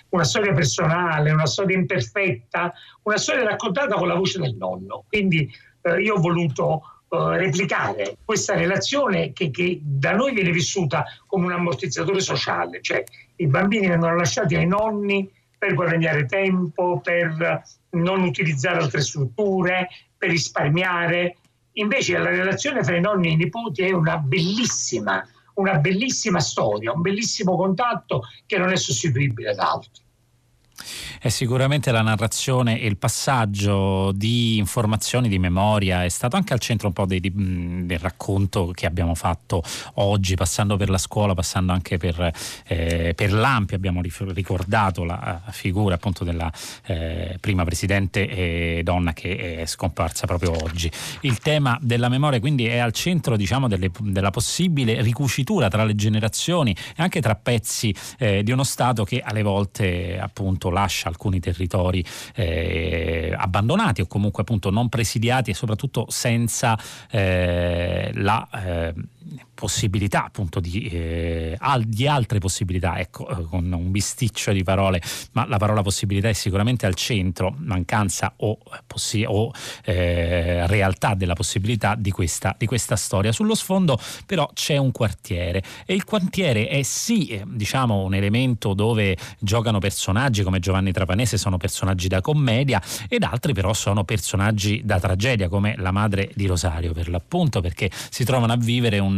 Una 0.09 0.23
storia 0.23 0.53
personale, 0.53 1.31
una 1.31 1.47
storia 1.47 1.75
imperfetta, 1.75 2.73
una 3.03 3.17
storia 3.17 3.43
raccontata 3.43 3.95
con 3.95 4.07
la 4.07 4.15
voce 4.15 4.39
del 4.39 4.55
nonno. 4.55 5.03
Quindi 5.07 5.51
eh, 5.81 6.01
io 6.01 6.15
ho 6.15 6.19
voluto 6.19 6.94
replicare 7.35 8.17
questa 8.23 8.55
relazione 8.55 9.33
che, 9.33 9.51
che, 9.51 9.79
da 9.81 10.13
noi 10.13 10.33
viene 10.33 10.51
vissuta 10.51 11.05
come 11.25 11.45
un 11.45 11.51
ammortizzatore 11.51 12.19
sociale, 12.19 12.81
cioè 12.81 13.03
i 13.37 13.47
bambini 13.47 13.87
vengono 13.87 14.15
lasciati 14.15 14.55
ai 14.55 14.67
nonni 14.67 15.29
per 15.57 15.73
guadagnare 15.73 16.25
tempo, 16.25 17.01
per 17.01 17.63
non 17.91 18.21
utilizzare 18.23 18.79
altre 18.79 19.01
strutture, 19.01 19.89
per 20.17 20.29
risparmiare. 20.29 21.37
Invece 21.73 22.17
la 22.17 22.29
relazione 22.29 22.81
tra 22.81 22.95
i 22.95 23.01
nonni 23.01 23.29
e 23.29 23.31
i 23.31 23.35
nipoti 23.35 23.81
è 23.83 23.91
una 23.91 24.17
bellissima, 24.17 25.27
una 25.55 25.77
bellissima 25.77 26.39
storia, 26.39 26.91
un 26.93 27.01
bellissimo 27.01 27.55
contatto 27.55 28.23
che 28.45 28.57
non 28.57 28.71
è 28.71 28.77
sostituibile 28.77 29.53
da 29.53 29.71
altro. 29.71 30.03
È 31.25 31.29
sicuramente 31.29 31.91
la 31.91 32.03
narrazione 32.03 32.79
e 32.79 32.85
il 32.85 32.97
passaggio 32.97 34.11
di 34.11 34.57
informazioni, 34.57 35.27
di 35.27 35.39
memoria 35.39 36.03
è 36.03 36.09
stato 36.09 36.35
anche 36.35 36.53
al 36.53 36.59
centro 36.59 36.85
un 36.85 36.93
po' 36.93 37.07
dei, 37.07 37.19
del 37.19 37.97
racconto 37.97 38.69
che 38.75 38.85
abbiamo 38.85 39.15
fatto 39.15 39.63
oggi, 39.95 40.35
passando 40.35 40.77
per 40.77 40.91
la 40.91 40.99
scuola, 40.99 41.33
passando 41.33 41.71
anche 41.71 41.97
per, 41.97 42.31
eh, 42.67 43.13
per 43.15 43.33
l'AMPI. 43.33 43.73
Abbiamo 43.73 44.03
ricordato 44.03 45.03
la 45.03 45.41
figura 45.49 45.95
appunto 45.95 46.23
della 46.23 46.53
eh, 46.85 47.37
prima 47.39 47.63
presidente 47.63 48.29
e 48.29 48.81
donna 48.83 49.13
che 49.13 49.61
è 49.61 49.65
scomparsa 49.65 50.27
proprio 50.27 50.51
oggi. 50.63 50.91
Il 51.21 51.39
tema 51.39 51.75
della 51.81 52.07
memoria 52.07 52.39
quindi 52.39 52.67
è 52.67 52.77
al 52.77 52.91
centro 52.91 53.35
diciamo, 53.35 53.67
delle, 53.67 53.89
della 53.99 54.29
possibile 54.29 55.01
ricucitura 55.01 55.69
tra 55.69 55.85
le 55.85 55.95
generazioni 55.95 56.69
e 56.95 57.01
anche 57.01 57.19
tra 57.19 57.33
pezzi 57.33 57.91
eh, 58.19 58.43
di 58.43 58.51
uno 58.51 58.63
Stato 58.63 59.03
che 59.03 59.23
alle 59.25 59.41
volte 59.41 60.19
appunto 60.19 60.69
lascia 60.69 61.13
alcuni 61.15 61.39
territori 61.39 62.03
eh, 62.35 63.33
abbandonati 63.35 64.01
o 64.01 64.07
comunque 64.07 64.43
appunto 64.43 64.69
non 64.69 64.89
presidiati 64.89 65.51
e 65.51 65.53
soprattutto 65.53 66.05
senza 66.09 66.77
eh, 67.09 68.11
la 68.13 68.47
eh, 68.53 68.93
possibilità 69.53 70.25
appunto 70.25 70.59
di, 70.59 70.87
eh, 70.87 71.57
di 71.85 72.07
altre 72.07 72.39
possibilità, 72.39 72.99
ecco, 72.99 73.27
eh, 73.27 73.43
con 73.45 73.71
un 73.71 73.91
bisticcio 73.91 74.51
di 74.51 74.63
parole, 74.63 75.01
ma 75.31 75.47
la 75.47 75.57
parola 75.57 75.81
possibilità 75.81 76.29
è 76.29 76.33
sicuramente 76.33 76.85
al 76.85 76.93
centro, 76.93 77.55
mancanza 77.59 78.33
o, 78.37 78.59
possi- 78.85 79.25
o 79.25 79.51
eh, 79.85 80.67
realtà 80.67 81.15
della 81.15 81.33
possibilità 81.33 81.95
di 81.95 82.11
questa, 82.11 82.55
di 82.57 82.65
questa, 82.65 82.95
storia. 82.95 83.31
Sullo 83.31 83.55
sfondo 83.55 83.99
però 84.25 84.49
c'è 84.53 84.77
un 84.77 84.91
quartiere 84.91 85.63
e 85.85 85.93
il 85.93 86.03
quartiere 86.03 86.67
è 86.67 86.81
sì 86.83 87.27
eh, 87.27 87.43
diciamo 87.45 88.03
un 88.03 88.13
elemento 88.13 88.73
dove 88.73 89.17
giocano 89.39 89.79
personaggi 89.79 90.43
come 90.43 90.59
Giovanni 90.59 90.91
Trapanese, 90.91 91.37
sono 91.37 91.57
personaggi 91.57 92.07
da 92.07 92.21
commedia 92.21 92.81
ed 93.07 93.23
altri 93.23 93.53
però 93.53 93.73
sono 93.73 94.03
personaggi 94.03 94.81
da 94.83 94.99
tragedia 94.99 95.49
come 95.49 95.75
la 95.77 95.91
madre 95.91 96.29
di 96.35 96.45
Rosario 96.45 96.93
per 96.93 97.09
l'appunto 97.09 97.61
perché 97.61 97.89
si 98.09 98.23
trovano 98.23 98.53
a 98.53 98.57
vivere 98.57 98.99
un 98.99 99.14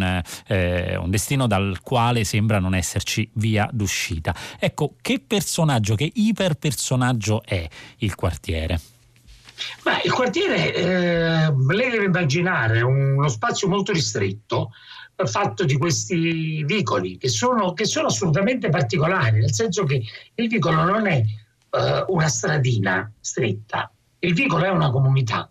eh, 0.47 0.95
un 0.95 1.10
destino 1.10 1.47
dal 1.47 1.79
quale 1.81 2.23
sembra 2.23 2.60
non 2.60 2.75
esserci 2.75 3.29
via 3.33 3.69
d'uscita. 3.71 4.36
Ecco, 4.60 4.93
che 5.01 5.21
personaggio, 5.25 5.95
che 5.95 6.12
iperpersonaggio 6.13 7.43
è 7.43 7.67
il 7.97 8.15
quartiere? 8.15 8.79
Ma 9.83 10.01
il 10.03 10.12
quartiere, 10.12 10.73
eh, 10.75 11.53
lei 11.73 11.89
deve 11.89 12.05
immaginare 12.05 12.81
uno 12.81 13.27
spazio 13.27 13.67
molto 13.67 13.91
ristretto 13.91 14.71
fatto 15.25 15.63
di 15.63 15.77
questi 15.77 16.63
vicoli 16.63 17.17
che 17.17 17.27
sono, 17.27 17.73
che 17.73 17.86
sono, 17.86 18.07
assolutamente 18.07 18.69
particolari, 18.69 19.39
nel 19.39 19.53
senso 19.53 19.83
che 19.83 20.03
il 20.36 20.47
vicolo 20.47 20.83
non 20.83 21.07
è 21.07 21.17
eh, 21.17 22.05
una 22.07 22.27
stradina 22.27 23.12
stretta, 23.19 23.91
il 24.19 24.33
vicolo 24.33 24.65
è 24.65 24.69
una 24.69 24.91
comunità 24.91 25.49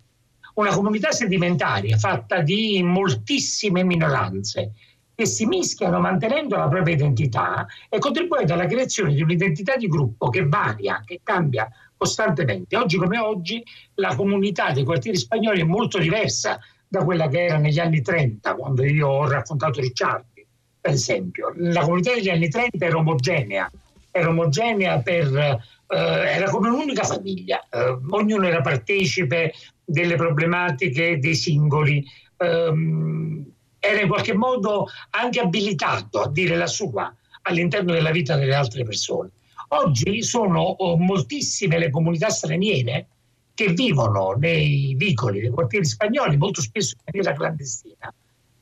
una 0.56 0.74
comunità 0.74 1.10
sedimentaria 1.12 1.96
fatta 1.96 2.40
di 2.40 2.82
moltissime 2.82 3.82
minoranze 3.84 4.72
che 5.14 5.26
si 5.26 5.46
mischiano 5.46 5.98
mantenendo 5.98 6.56
la 6.56 6.68
propria 6.68 6.94
identità 6.94 7.66
e 7.88 7.98
contribuendo 7.98 8.52
alla 8.52 8.66
creazione 8.66 9.14
di 9.14 9.22
un'identità 9.22 9.76
di 9.76 9.86
gruppo 9.86 10.28
che 10.28 10.46
varia, 10.46 11.02
che 11.04 11.20
cambia 11.22 11.68
costantemente. 11.96 12.76
Oggi 12.76 12.98
come 12.98 13.18
oggi 13.18 13.62
la 13.94 14.14
comunità 14.14 14.72
dei 14.72 14.84
quartieri 14.84 15.16
spagnoli 15.16 15.60
è 15.60 15.64
molto 15.64 15.98
diversa 15.98 16.58
da 16.86 17.02
quella 17.02 17.28
che 17.28 17.44
era 17.44 17.56
negli 17.56 17.78
anni 17.78 18.02
30, 18.02 18.54
quando 18.54 18.84
io 18.84 19.08
ho 19.08 19.28
raccontato 19.28 19.80
Ricciardi, 19.80 20.46
per 20.80 20.92
esempio. 20.92 21.52
La 21.56 21.82
comunità 21.82 22.12
degli 22.12 22.28
anni 22.28 22.48
30 22.48 22.84
era 22.84 22.96
omogenea, 22.96 23.70
era 24.10 24.28
omogenea 24.28 25.00
per 25.00 25.74
Uh, 25.88 25.94
era 25.94 26.50
come 26.50 26.68
un'unica 26.68 27.04
famiglia, 27.04 27.64
uh, 27.70 28.00
ognuno 28.10 28.44
era 28.44 28.60
partecipe 28.60 29.52
delle 29.86 30.16
problematiche 30.16 31.18
dei 31.18 31.36
singoli, 31.36 32.04
um, 32.38 33.44
era 33.78 34.00
in 34.00 34.08
qualche 34.08 34.34
modo 34.34 34.88
anche 35.10 35.40
abilitato 35.40 36.20
a 36.20 36.30
dire 36.30 36.56
la 36.56 36.66
sua 36.66 37.14
all'interno 37.42 37.92
della 37.92 38.10
vita 38.10 38.36
delle 38.36 38.54
altre 38.54 38.84
persone. 38.84 39.30
Oggi 39.68 40.22
sono 40.22 40.60
oh, 40.60 40.96
moltissime 40.96 41.78
le 41.78 41.90
comunità 41.90 42.28
straniere 42.28 43.06
che 43.54 43.72
vivono 43.72 44.32
nei 44.32 44.94
vicoli, 44.96 45.40
nei 45.40 45.50
quartieri 45.50 45.86
spagnoli, 45.86 46.36
molto 46.36 46.60
spesso 46.60 46.94
in 46.96 47.02
maniera 47.06 47.36
clandestina, 47.36 48.12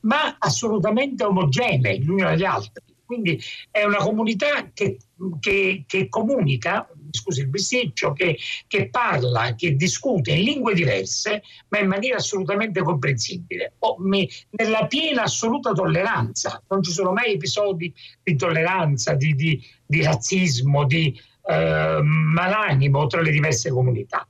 ma 0.01 0.35
assolutamente 0.39 1.23
omogenei 1.23 2.03
l'uno 2.03 2.27
agli 2.27 2.45
altri 2.45 2.81
Quindi 3.05 3.39
è 3.69 3.83
una 3.83 3.97
comunità 3.97 4.69
che, 4.73 4.97
che, 5.39 5.83
che 5.85 6.09
comunica, 6.09 6.87
scusi 7.15 7.41
il 7.41 7.47
bisticcio, 7.47 8.13
che, 8.13 8.37
che, 8.67 8.89
parla, 8.89 9.55
che 9.55 9.75
discute 9.75 10.31
in 10.31 10.43
lingue 10.43 10.73
diverse, 10.73 11.43
ma 11.69 11.79
in 11.79 11.87
maniera 11.87 12.17
assolutamente 12.17 12.81
comprensibile, 12.81 13.73
o, 13.79 13.95
mi, 13.99 14.29
nella 14.51 14.85
piena 14.87 15.23
assoluta 15.23 15.71
tolleranza. 15.71 16.61
Non 16.69 16.83
ci 16.83 16.91
sono 16.91 17.11
mai 17.11 17.33
episodi 17.33 17.93
di 18.23 18.31
intolleranza, 18.31 19.13
di, 19.13 19.33
di, 19.33 19.63
di 19.85 20.03
razzismo, 20.03 20.85
di 20.85 21.19
eh, 21.47 21.99
malanimo 22.01 23.07
tra 23.07 23.21
le 23.21 23.31
diverse 23.31 23.69
comunità. 23.69 24.27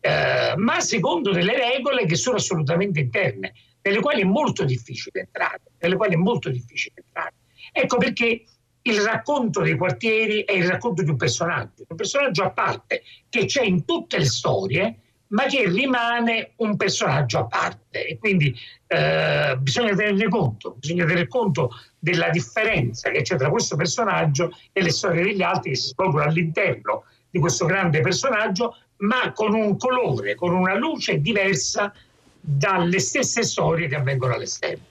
Eh, 0.00 0.54
ma 0.56 0.80
secondo 0.80 1.32
delle 1.32 1.56
regole 1.56 2.06
che 2.06 2.14
sono 2.14 2.36
assolutamente 2.36 3.00
interne, 3.00 3.52
nelle 3.82 4.00
quali 4.00 4.22
è 4.22 4.24
molto 4.24 4.64
difficile 4.64 5.20
entrare, 5.20 5.62
nelle 5.80 5.96
quali 5.96 6.14
è 6.14 6.18
molto 6.18 6.50
difficile 6.50 7.02
entrare. 7.04 7.34
Ecco 7.72 7.96
perché 7.96 8.44
il 8.88 9.00
racconto 9.02 9.60
dei 9.60 9.76
quartieri 9.76 10.44
è 10.44 10.52
il 10.52 10.66
racconto 10.66 11.02
di 11.02 11.10
un 11.10 11.16
personaggio, 11.16 11.84
un 11.88 11.96
personaggio 11.96 12.44
a 12.44 12.50
parte 12.50 13.02
che 13.28 13.44
c'è 13.44 13.62
in 13.62 13.84
tutte 13.84 14.18
le 14.18 14.24
storie, 14.24 14.98
ma 15.28 15.44
che 15.44 15.68
rimane 15.68 16.52
un 16.56 16.76
personaggio 16.76 17.38
a 17.38 17.46
parte 17.46 18.06
e 18.06 18.18
quindi 18.18 18.54
eh, 18.86 19.56
bisogna 19.58 19.94
tenere 19.94 20.28
conto, 20.28 20.76
bisogna 20.78 21.04
tenere 21.04 21.28
conto 21.28 21.70
della 21.98 22.30
differenza 22.30 23.10
che 23.10 23.22
c'è 23.22 23.36
tra 23.36 23.50
questo 23.50 23.76
personaggio 23.76 24.56
e 24.72 24.82
le 24.82 24.90
storie 24.90 25.22
degli 25.22 25.42
altri 25.42 25.70
che 25.70 25.76
si 25.76 25.88
svolgono 25.88 26.24
all'interno 26.24 27.04
di 27.30 27.38
questo 27.40 27.66
grande 27.66 28.00
personaggio, 28.00 28.76
ma 28.98 29.32
con 29.32 29.52
un 29.52 29.76
colore, 29.76 30.34
con 30.34 30.54
una 30.54 30.74
luce 30.74 31.20
diversa 31.20 31.92
dalle 32.40 32.98
stesse 33.00 33.42
storie 33.42 33.86
che 33.86 33.96
avvengono 33.96 34.32
all'esterno. 34.32 34.87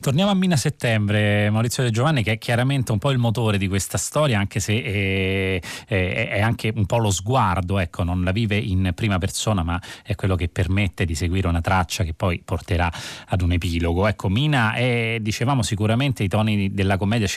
Torniamo 0.00 0.30
a 0.30 0.34
Mina 0.34 0.56
Settembre, 0.56 1.50
Maurizio 1.50 1.82
De 1.82 1.90
Giovanni, 1.90 2.22
che 2.22 2.32
è 2.32 2.38
chiaramente 2.38 2.92
un 2.92 2.98
po' 2.98 3.10
il 3.10 3.18
motore 3.18 3.58
di 3.58 3.68
questa 3.68 3.98
storia, 3.98 4.38
anche 4.38 4.60
se 4.60 4.82
è, 4.82 5.60
è, 5.86 6.28
è, 6.28 6.40
anche 6.40 6.72
un 6.74 6.86
po' 6.86 6.98
lo 6.98 7.10
sguardo, 7.10 7.78
ecco, 7.78 8.02
non 8.02 8.22
la 8.22 8.32
vive 8.32 8.56
in 8.56 8.92
prima 8.94 9.18
persona, 9.18 9.62
ma 9.62 9.80
è 10.04 10.14
quello 10.14 10.36
che 10.36 10.48
permette 10.48 11.04
di 11.04 11.14
seguire 11.14 11.48
una 11.48 11.60
traccia 11.60 12.04
che 12.04 12.14
poi 12.14 12.40
porterà 12.44 12.92
ad 13.26 13.40
un 13.42 13.52
epilogo. 13.52 14.06
Ecco, 14.06 14.28
Mina 14.28 14.74
è, 14.74 15.18
dicevamo 15.20 15.62
sicuramente 15.62 16.22
i 16.22 16.28
toni 16.28 16.72
della 16.72 16.96
commedia 16.96 17.28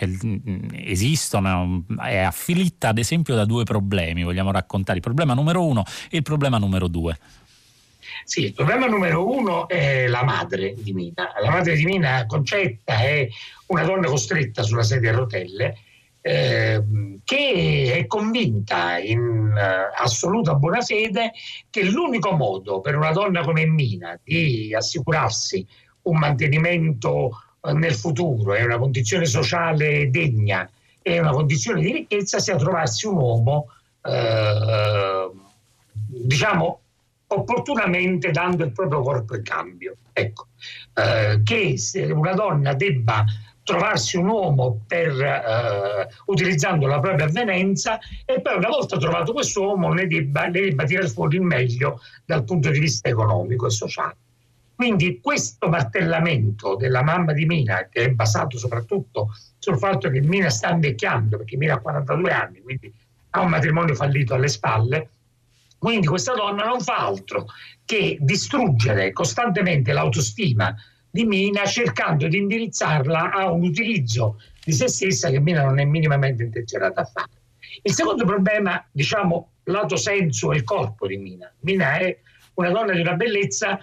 esistono, 0.71 1.85
è 1.99 2.17
afflitta 2.17 2.89
ad 2.89 2.97
esempio 2.97 3.35
da 3.35 3.45
due 3.45 3.63
problemi, 3.63 4.23
vogliamo 4.23 4.51
raccontare 4.51 4.97
il 4.97 5.03
problema 5.03 5.33
numero 5.33 5.65
uno 5.65 5.83
e 6.09 6.17
il 6.17 6.23
problema 6.23 6.57
numero 6.57 6.87
due. 6.87 7.17
Sì, 8.23 8.45
il 8.45 8.53
problema 8.53 8.87
numero 8.87 9.27
uno 9.27 9.67
è 9.67 10.07
la 10.07 10.23
madre 10.23 10.73
di 10.77 10.93
Mina. 10.93 11.33
La 11.41 11.49
madre 11.49 11.75
di 11.75 11.85
Mina, 11.85 12.25
Concetta, 12.25 12.99
è 12.99 13.27
una 13.67 13.83
donna 13.83 14.07
costretta 14.07 14.63
sulla 14.63 14.83
sedia 14.83 15.11
a 15.11 15.15
rotelle 15.15 15.77
eh, 16.21 16.83
che 17.23 17.93
è 17.95 18.05
convinta 18.07 18.97
in 18.97 19.19
uh, 19.19 20.01
assoluta 20.01 20.53
buona 20.55 20.81
fede 20.81 21.31
che 21.69 21.83
l'unico 21.83 22.31
modo 22.31 22.81
per 22.81 22.97
una 22.97 23.11
donna 23.11 23.41
come 23.41 23.65
Mina 23.65 24.19
di 24.21 24.73
assicurarsi 24.75 25.65
un 26.03 26.17
mantenimento 26.17 27.29
uh, 27.61 27.71
nel 27.71 27.93
futuro 27.93 28.53
e 28.53 28.65
una 28.65 28.77
condizione 28.77 29.25
sociale 29.25 30.09
degna 30.09 30.69
e 31.01 31.19
una 31.19 31.31
condizione 31.31 31.81
di 31.81 31.93
ricchezza 31.93 32.39
sia 32.39 32.57
trovarsi 32.57 33.07
un 33.07 33.15
uomo, 33.15 33.67
uh, 34.01 35.33
diciamo, 35.93 36.81
opportunamente 37.31 38.31
dando 38.31 38.63
il 38.63 38.71
proprio 38.71 39.01
corpo 39.01 39.35
in 39.35 39.43
cambio. 39.43 39.95
Ecco, 40.13 40.47
eh, 40.93 41.41
che 41.43 41.75
una 42.11 42.33
donna 42.33 42.73
debba 42.73 43.23
trovarsi 43.63 44.17
un 44.17 44.27
uomo 44.27 44.81
per, 44.87 45.21
eh, 45.21 46.07
utilizzando 46.25 46.87
la 46.87 46.99
propria 46.99 47.25
avvenenza 47.25 47.99
e 48.25 48.41
poi 48.41 48.57
una 48.57 48.69
volta 48.69 48.97
trovato 48.97 49.31
questo 49.31 49.61
uomo 49.61 49.93
ne 49.93 50.07
debba, 50.07 50.45
ne 50.45 50.61
debba 50.61 50.85
tirare 50.85 51.07
fuori 51.07 51.35
il 51.35 51.43
meglio 51.43 52.01
dal 52.25 52.43
punto 52.43 52.71
di 52.71 52.79
vista 52.79 53.09
economico 53.09 53.67
e 53.67 53.69
sociale. 53.69 54.15
Quindi 54.73 55.19
questo 55.21 55.67
martellamento 55.67 56.75
della 56.75 57.03
mamma 57.03 57.33
di 57.33 57.45
Mina, 57.45 57.87
che 57.91 58.05
è 58.05 58.09
basato 58.11 58.57
soprattutto 58.57 59.35
sul 59.59 59.77
fatto 59.77 60.09
che 60.09 60.21
Mina 60.21 60.49
sta 60.49 60.71
invecchiando, 60.71 61.37
perché 61.37 61.57
Mina 61.57 61.75
ha 61.75 61.79
42 61.79 62.31
anni, 62.31 62.61
quindi 62.61 62.91
ha 63.31 63.41
un 63.41 63.49
matrimonio 63.49 63.93
fallito 63.93 64.33
alle 64.33 64.47
spalle, 64.47 65.09
quindi 65.79 66.07
questa 66.07 66.33
donna 66.33 66.65
non 66.65 66.81
fa 66.81 66.97
altro 66.97 67.47
che 67.85 68.17
distruggere 68.19 69.11
costantemente 69.11 69.93
l'autostima 69.93 70.75
di 71.09 71.25
Mina 71.25 71.65
cercando 71.65 72.27
di 72.27 72.37
indirizzarla 72.37 73.31
a 73.31 73.49
un 73.51 73.63
utilizzo 73.63 74.39
di 74.63 74.73
se 74.73 74.87
stessa 74.87 75.29
che 75.29 75.39
Mina 75.39 75.63
non 75.63 75.79
è 75.79 75.85
minimamente 75.85 76.43
intenzionata 76.43 77.01
a 77.01 77.05
fare. 77.05 77.29
Il 77.81 77.93
secondo 77.93 78.25
problema, 78.25 78.85
diciamo, 78.91 79.53
lato 79.63 79.95
è 79.95 80.13
il 80.13 80.63
corpo 80.63 81.07
di 81.07 81.17
Mina. 81.17 81.51
Mina 81.61 81.97
è 81.97 82.19
una 82.55 82.69
donna 82.71 82.93
di 82.93 82.99
una 82.99 83.15
bellezza 83.15 83.79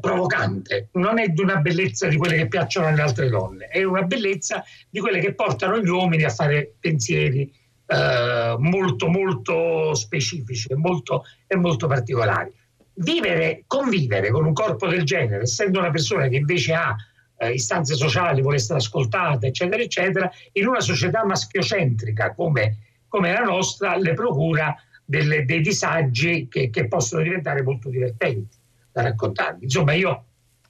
provocante, 0.00 0.88
non 0.92 1.18
è 1.18 1.28
di 1.28 1.40
una 1.40 1.56
bellezza 1.56 2.08
di 2.08 2.16
quelle 2.16 2.36
che 2.36 2.48
piacciono 2.48 2.88
alle 2.88 3.02
altre 3.02 3.28
donne, 3.28 3.66
è 3.66 3.84
una 3.84 4.02
bellezza 4.02 4.64
di 4.90 4.98
quelle 4.98 5.20
che 5.20 5.34
portano 5.34 5.78
gli 5.80 5.88
uomini 5.88 6.24
a 6.24 6.30
fare 6.30 6.74
pensieri 6.80 7.52
eh, 7.86 8.56
molto 8.58 9.08
molto 9.08 9.94
specifici 9.94 10.68
e 10.68 10.76
molto, 10.76 11.24
e 11.46 11.56
molto 11.56 11.86
particolari. 11.86 12.52
Vivere, 12.94 13.64
convivere 13.66 14.30
con 14.30 14.44
un 14.46 14.52
corpo 14.52 14.86
del 14.86 15.04
genere, 15.04 15.42
essendo 15.42 15.80
una 15.80 15.90
persona 15.90 16.28
che 16.28 16.36
invece 16.36 16.72
ha 16.74 16.96
eh, 17.36 17.52
istanze 17.52 17.94
sociali, 17.94 18.40
vuole 18.40 18.56
essere 18.56 18.78
ascoltata, 18.78 19.46
eccetera, 19.46 19.82
eccetera, 19.82 20.30
in 20.52 20.66
una 20.68 20.80
società 20.80 21.24
maschiocentrica 21.24 22.34
come, 22.34 22.78
come 23.08 23.32
la 23.32 23.42
nostra, 23.42 23.96
le 23.96 24.14
procura 24.14 24.74
delle, 25.04 25.44
dei 25.44 25.60
disagi 25.60 26.48
che, 26.48 26.70
che, 26.70 26.88
possono 26.88 27.22
diventare 27.22 27.62
molto 27.62 27.90
divertenti 27.90 28.56
da 28.92 29.02
raccontare. 29.02 29.58
Insomma, 29.60 29.92
io 29.92 30.24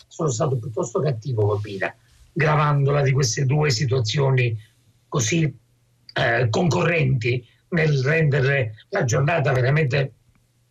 sono 0.08 0.30
stato 0.30 0.56
piuttosto 0.56 1.00
cattivo 1.00 1.46
con 1.46 1.60
Pina, 1.60 1.94
gravandola 2.32 3.02
di 3.02 3.12
queste 3.12 3.44
due 3.44 3.70
situazioni 3.70 4.56
così 5.08 5.62
eh, 6.14 6.48
concorrenti 6.48 7.46
nel 7.70 8.02
rendere 8.02 8.86
la 8.90 9.04
giornata 9.04 9.52
veramente 9.52 10.12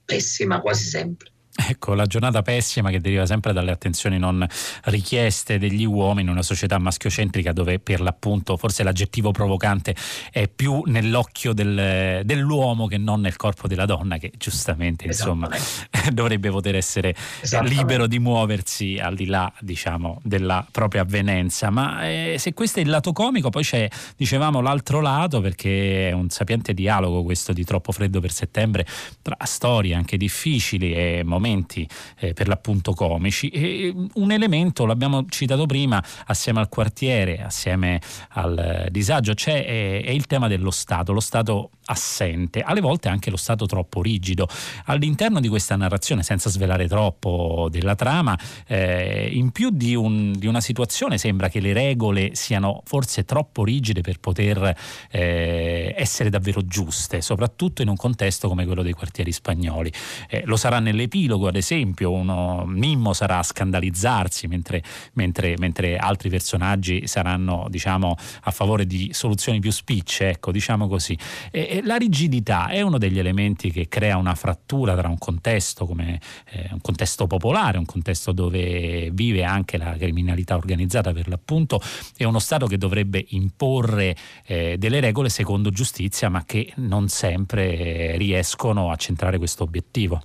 pessima 0.05 0.61
quasi 0.61 0.85
sempre. 0.85 1.31
Ecco, 1.55 1.93
la 1.93 2.07
giornata 2.07 2.41
pessima 2.41 2.89
che 2.89 2.99
deriva 2.99 3.27
sempre 3.27 3.53
dalle 3.53 3.69
attenzioni 3.69 4.17
non 4.17 4.43
richieste 4.85 5.59
degli 5.59 5.85
uomini 5.85 6.23
in 6.23 6.29
una 6.29 6.41
società 6.41 6.79
maschiocentrica 6.79 7.53
dove 7.53 7.77
per 7.77 8.01
l'appunto 8.01 8.57
forse 8.57 8.81
l'aggettivo 8.81 9.29
provocante 9.29 9.95
è 10.31 10.47
più 10.47 10.81
nell'occhio 10.87 11.53
del, 11.53 12.21
dell'uomo 12.25 12.87
che 12.87 12.97
non 12.97 13.21
nel 13.21 13.35
corpo 13.35 13.67
della 13.67 13.85
donna 13.85 14.17
che 14.17 14.31
giustamente 14.35 15.05
insomma 15.05 15.47
dovrebbe 16.11 16.49
poter 16.49 16.75
essere 16.75 17.15
libero 17.61 18.07
di 18.07 18.17
muoversi 18.17 18.97
al 18.99 19.13
di 19.13 19.27
là 19.27 19.51
diciamo 19.59 20.21
della 20.23 20.65
propria 20.69 21.01
avvenenza. 21.01 21.69
Ma 21.69 22.09
eh, 22.09 22.35
se 22.39 22.55
questo 22.55 22.79
è 22.79 22.81
il 22.81 22.89
lato 22.89 23.11
comico 23.11 23.51
poi 23.51 23.63
c'è 23.63 23.87
dicevamo 24.17 24.59
l'altro 24.59 25.01
lato 25.01 25.39
perché 25.39 26.09
è 26.09 26.13
un 26.13 26.29
sapiente 26.29 26.73
dialogo 26.73 27.21
questo 27.21 27.53
di 27.53 27.63
Troppo 27.63 27.91
freddo 27.91 28.19
per 28.19 28.31
settembre 28.31 28.87
tra 29.21 29.37
storie 29.43 29.93
anche 29.93 30.17
difficili 30.17 30.93
e 30.93 31.21
momenti 31.23 31.41
momenti 31.43 31.87
eh, 32.19 32.33
per 32.33 32.47
l'appunto 32.47 32.93
comici. 32.93 33.49
E 33.49 33.93
un 34.13 34.31
elemento, 34.31 34.85
l'abbiamo 34.85 35.25
citato 35.27 35.65
prima, 35.65 36.01
assieme 36.25 36.59
al 36.59 36.69
quartiere, 36.69 37.43
assieme 37.43 37.99
al 38.29 38.57
eh, 38.57 38.91
disagio, 38.91 39.33
c'è 39.33 39.65
è, 39.65 40.03
è 40.05 40.09
il 40.09 40.25
tema 40.25 40.47
dello 40.47 40.71
Stato, 40.71 41.11
lo 41.11 41.19
Stato 41.19 41.71
assente, 41.85 42.61
alle 42.61 42.79
volte 42.79 43.09
anche 43.09 43.29
lo 43.29 43.37
Stato 43.37 43.65
troppo 43.65 44.01
rigido. 44.01 44.47
All'interno 44.85 45.41
di 45.41 45.49
questa 45.49 45.75
narrazione, 45.75 46.23
senza 46.23 46.49
svelare 46.49 46.87
troppo 46.87 47.67
della 47.69 47.95
trama, 47.95 48.37
eh, 48.67 49.29
in 49.31 49.51
più 49.51 49.69
di, 49.69 49.95
un, 49.95 50.33
di, 50.33 50.47
una 50.47 50.61
situazione 50.61 51.17
sembra 51.17 51.49
che 51.49 51.59
le 51.59 51.73
regole 51.73 52.35
siano 52.35 52.81
forse 52.85 53.25
troppo 53.25 53.63
rigide 53.63 54.01
per 54.01 54.19
poter 54.19 54.75
eh, 55.11 55.93
essere 55.97 56.29
davvero 56.29 56.65
giuste, 56.65 57.21
soprattutto 57.21 57.81
in 57.81 57.89
un 57.89 57.95
contesto 57.95 58.47
come 58.47 58.65
quello 58.65 58.81
dei 58.81 58.93
quartieri 58.93 59.31
spagnoli. 59.31 59.91
Eh, 60.29 60.43
lo 60.45 60.55
sarà 60.55 60.79
nell'epilogo, 60.79 61.32
ad 61.41 61.55
esempio, 61.55 62.11
uno 62.11 62.63
Mimmo 62.65 63.13
sarà 63.13 63.39
a 63.39 63.43
scandalizzarsi 63.43 64.47
mentre, 64.47 64.83
mentre, 65.13 65.55
mentre 65.57 65.97
altri 65.97 66.29
personaggi 66.29 67.07
saranno 67.07 67.67
diciamo, 67.69 68.15
a 68.41 68.51
favore 68.51 68.85
di 68.85 69.09
soluzioni 69.13 69.59
più 69.59 69.71
spicce, 69.71 70.29
ecco, 70.29 70.51
diciamo 70.51 70.87
così. 70.87 71.17
E, 71.51 71.81
la 71.83 71.95
rigidità 71.95 72.67
è 72.67 72.81
uno 72.81 72.97
degli 72.97 73.19
elementi 73.19 73.71
che 73.71 73.87
crea 73.87 74.17
una 74.17 74.35
frattura 74.35 74.95
tra 74.95 75.07
un 75.07 75.17
contesto 75.17 75.85
come 75.85 76.19
eh, 76.51 76.69
un 76.71 76.81
contesto 76.81 77.27
popolare, 77.27 77.77
un 77.77 77.85
contesto 77.85 78.31
dove 78.31 79.09
vive 79.11 79.43
anche 79.43 79.77
la 79.77 79.95
criminalità 79.97 80.55
organizzata 80.55 81.11
per 81.13 81.27
l'appunto, 81.27 81.81
e 82.17 82.25
uno 82.25 82.39
Stato 82.39 82.67
che 82.67 82.77
dovrebbe 82.77 83.25
imporre 83.29 84.15
eh, 84.45 84.75
delle 84.77 84.99
regole 84.99 85.29
secondo 85.29 85.69
giustizia, 85.69 86.29
ma 86.29 86.43
che 86.45 86.73
non 86.75 87.07
sempre 87.07 88.17
riescono 88.17 88.91
a 88.91 88.95
centrare 88.95 89.37
questo 89.37 89.63
obiettivo. 89.63 90.21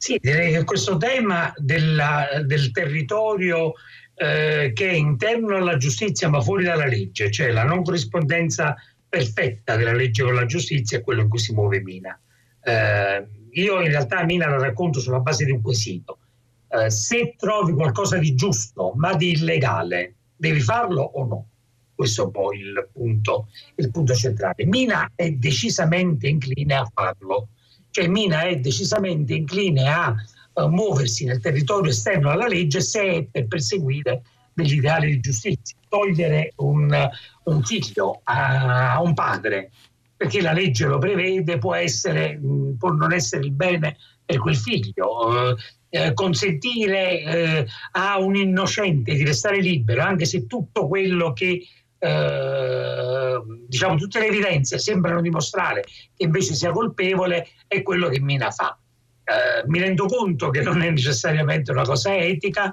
Sì, 0.00 0.16
direi 0.18 0.50
che 0.52 0.64
questo 0.64 0.96
tema 0.96 1.52
della, 1.58 2.26
del 2.46 2.70
territorio 2.70 3.74
eh, 4.14 4.72
che 4.72 4.88
è 4.88 4.94
interno 4.94 5.56
alla 5.56 5.76
giustizia 5.76 6.30
ma 6.30 6.40
fuori 6.40 6.64
dalla 6.64 6.86
legge, 6.86 7.30
cioè 7.30 7.50
la 7.50 7.64
non 7.64 7.82
corrispondenza 7.82 8.74
perfetta 9.06 9.76
della 9.76 9.92
legge 9.92 10.22
con 10.22 10.34
la 10.34 10.46
giustizia 10.46 10.96
è 10.96 11.02
quello 11.02 11.20
in 11.20 11.28
cui 11.28 11.38
si 11.38 11.52
muove 11.52 11.82
Mina. 11.82 12.18
Eh, 12.62 13.28
io 13.50 13.80
in 13.82 13.88
realtà 13.88 14.24
Mina 14.24 14.48
la 14.48 14.56
racconto 14.56 15.00
sulla 15.00 15.20
base 15.20 15.44
di 15.44 15.50
un 15.50 15.60
quesito. 15.60 16.20
Eh, 16.68 16.88
se 16.88 17.34
trovi 17.36 17.74
qualcosa 17.74 18.16
di 18.16 18.34
giusto 18.34 18.94
ma 18.96 19.14
di 19.14 19.32
illegale, 19.32 20.14
devi 20.34 20.60
farlo 20.60 21.02
o 21.02 21.26
no? 21.26 21.48
Questo 21.94 22.22
è 22.22 22.24
un 22.24 22.30
po' 22.30 22.54
il 22.54 22.88
punto, 22.90 23.48
il 23.74 23.90
punto 23.90 24.14
centrale. 24.14 24.64
Mina 24.64 25.12
è 25.14 25.30
decisamente 25.32 26.26
incline 26.26 26.74
a 26.74 26.90
farlo, 26.90 27.48
cioè 27.90 28.06
Mina 28.06 28.42
è 28.42 28.56
decisamente 28.56 29.34
incline 29.34 29.88
a 29.88 30.14
uh, 30.54 30.66
muoversi 30.68 31.24
nel 31.24 31.40
territorio 31.40 31.90
esterno 31.90 32.30
alla 32.30 32.46
legge 32.46 32.80
se 32.80 33.02
è 33.02 33.24
per 33.24 33.46
perseguire 33.46 34.22
degli 34.52 34.74
ideali 34.74 35.12
di 35.12 35.20
giustizia, 35.20 35.76
togliere 35.88 36.52
un, 36.56 37.10
un 37.44 37.62
figlio 37.62 38.20
a, 38.24 38.94
a 38.94 39.00
un 39.00 39.14
padre 39.14 39.70
perché 40.16 40.42
la 40.42 40.52
legge 40.52 40.86
lo 40.86 40.98
prevede, 40.98 41.56
può, 41.56 41.74
essere, 41.74 42.38
può 42.78 42.90
non 42.90 43.12
essere 43.12 43.46
il 43.46 43.52
bene 43.52 43.96
per 44.22 44.38
quel 44.38 44.54
figlio. 44.54 45.56
Eh, 45.88 46.12
consentire 46.12 47.20
eh, 47.22 47.66
a 47.92 48.18
un 48.18 48.36
innocente 48.36 49.14
di 49.14 49.24
restare 49.24 49.60
libero, 49.60 50.02
anche 50.02 50.26
se 50.26 50.46
tutto 50.46 50.86
quello 50.86 51.32
che 51.32 51.66
eh, 52.00 53.42
diciamo 53.68 53.96
tutte 53.96 54.18
le 54.18 54.26
evidenze 54.26 54.78
sembrano 54.78 55.20
dimostrare 55.20 55.82
che 55.82 56.24
invece 56.24 56.54
sia 56.54 56.72
colpevole, 56.72 57.46
è 57.66 57.82
quello 57.82 58.08
che 58.08 58.20
Mina 58.20 58.50
fa. 58.50 58.76
Eh, 59.22 59.68
mi 59.68 59.78
rendo 59.78 60.06
conto 60.06 60.50
che 60.50 60.62
non 60.62 60.82
è 60.82 60.90
necessariamente 60.90 61.70
una 61.70 61.84
cosa 61.84 62.16
etica, 62.16 62.72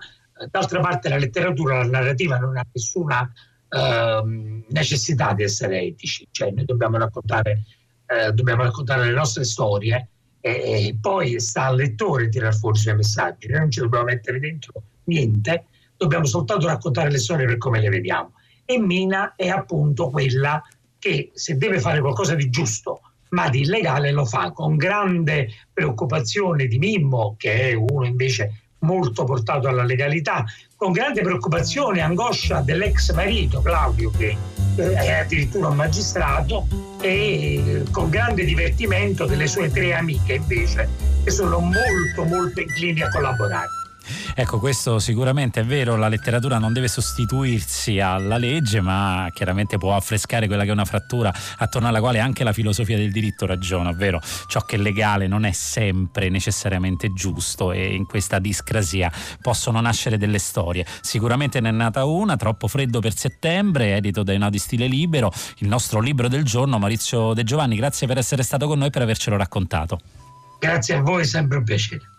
d'altra 0.49 0.79
parte 0.79 1.09
la 1.09 1.17
letteratura, 1.17 1.77
la 1.77 1.99
narrativa 1.99 2.37
non 2.37 2.57
ha 2.57 2.65
nessuna 2.71 3.31
uh, 3.69 4.63
necessità 4.69 5.33
di 5.33 5.43
essere 5.43 5.81
etici, 5.81 6.27
cioè 6.31 6.51
noi 6.51 6.65
dobbiamo 6.65 6.97
raccontare, 6.97 7.63
uh, 8.07 8.31
dobbiamo 8.31 8.63
raccontare 8.63 9.05
le 9.05 9.13
nostre 9.13 9.43
storie 9.43 10.09
e, 10.39 10.51
e, 10.51 10.97
poi 10.99 11.39
sta 11.39 11.65
al 11.65 11.77
lettore 11.77 12.29
tirare 12.29 12.55
fuori 12.55 12.77
i 12.77 12.81
suoi 12.81 12.95
messaggi, 12.95 13.47
noi 13.47 13.59
non 13.59 13.71
ci 13.71 13.79
dobbiamo 13.79 14.05
mettere 14.05 14.39
dentro 14.39 14.73
niente, 15.05 15.65
dobbiamo 15.95 16.25
soltanto 16.25 16.67
raccontare 16.67 17.09
le 17.09 17.17
storie 17.17 17.45
per 17.45 17.57
come 17.57 17.79
le 17.79 17.89
vediamo. 17.89 18.33
E 18.69 18.79
Mina 18.79 19.33
è 19.37 19.47
appunto 19.47 20.09
quella 20.09 20.61
che 20.99 21.31
se 21.33 21.55
deve 21.55 21.79
fare 21.79 22.01
qualcosa 22.01 22.35
di 22.35 22.49
giusto 22.49 23.01
ma 23.29 23.49
di 23.49 23.61
illegale 23.61 24.11
lo 24.11 24.25
fa 24.25 24.51
con 24.51 24.75
grande 24.75 25.49
preoccupazione 25.73 26.67
di 26.67 26.77
Mimmo, 26.77 27.35
che 27.37 27.69
è 27.69 27.73
uno 27.73 28.05
invece 28.05 28.61
molto 28.79 29.23
portato 29.23 29.67
alla 29.67 29.83
legalità, 29.83 30.45
con 30.75 30.91
grande 30.91 31.21
preoccupazione 31.21 31.99
e 31.99 32.01
angoscia 32.01 32.61
dell'ex 32.61 33.13
marito 33.13 33.61
Claudio, 33.61 34.11
che 34.11 34.37
è 34.75 35.11
addirittura 35.11 35.69
un 35.69 35.75
magistrato, 35.75 36.67
e 37.01 37.83
con 37.91 38.09
grande 38.09 38.43
divertimento 38.43 39.25
delle 39.25 39.47
sue 39.47 39.71
tre 39.71 39.93
amiche 39.93 40.35
invece, 40.35 40.87
che 41.23 41.31
sono 41.31 41.59
molto 41.59 42.23
molto 42.23 42.61
inclini 42.61 43.01
a 43.01 43.09
collaborare. 43.09 43.67
Ecco, 44.35 44.59
questo 44.59 44.99
sicuramente 44.99 45.61
è 45.61 45.65
vero, 45.65 45.95
la 45.95 46.07
letteratura 46.07 46.57
non 46.57 46.73
deve 46.73 46.87
sostituirsi 46.87 47.99
alla 47.99 48.37
legge, 48.37 48.81
ma 48.81 49.29
chiaramente 49.33 49.77
può 49.77 49.95
affrescare 49.95 50.47
quella 50.47 50.63
che 50.63 50.69
è 50.69 50.73
una 50.73 50.85
frattura 50.85 51.33
attorno 51.57 51.87
alla 51.87 51.99
quale 51.99 52.19
anche 52.19 52.43
la 52.43 52.53
filosofia 52.53 52.97
del 52.97 53.11
diritto 53.11 53.45
ragiona, 53.45 53.89
ovvero 53.89 54.21
ciò 54.47 54.61
che 54.61 54.77
è 54.77 54.79
legale 54.79 55.27
non 55.27 55.45
è 55.45 55.51
sempre 55.51 56.29
necessariamente 56.29 57.13
giusto 57.13 57.71
e 57.71 57.93
in 57.93 58.05
questa 58.05 58.39
discrasia 58.39 59.11
possono 59.41 59.79
nascere 59.81 60.17
delle 60.17 60.39
storie. 60.39 60.85
Sicuramente 61.01 61.59
ne 61.59 61.69
è 61.69 61.71
nata 61.71 62.05
una, 62.05 62.35
Troppo 62.35 62.67
freddo 62.67 62.99
per 62.99 63.15
settembre, 63.15 63.95
edito 63.95 64.23
da 64.23 64.31
Enaudi 64.31 64.57
Stile 64.57 64.87
Libero, 64.87 65.31
il 65.57 65.67
nostro 65.67 65.99
libro 65.99 66.27
del 66.27 66.43
giorno. 66.43 66.79
Maurizio 66.79 67.33
De 67.33 67.43
Giovanni, 67.43 67.75
grazie 67.75 68.07
per 68.07 68.17
essere 68.17 68.43
stato 68.43 68.67
con 68.67 68.77
noi 68.77 68.87
e 68.87 68.91
per 68.91 69.01
avercelo 69.01 69.35
raccontato. 69.35 69.99
Grazie 70.59 70.95
a 70.95 71.01
voi, 71.01 71.25
sempre 71.25 71.57
un 71.57 71.63
piacere. 71.63 72.16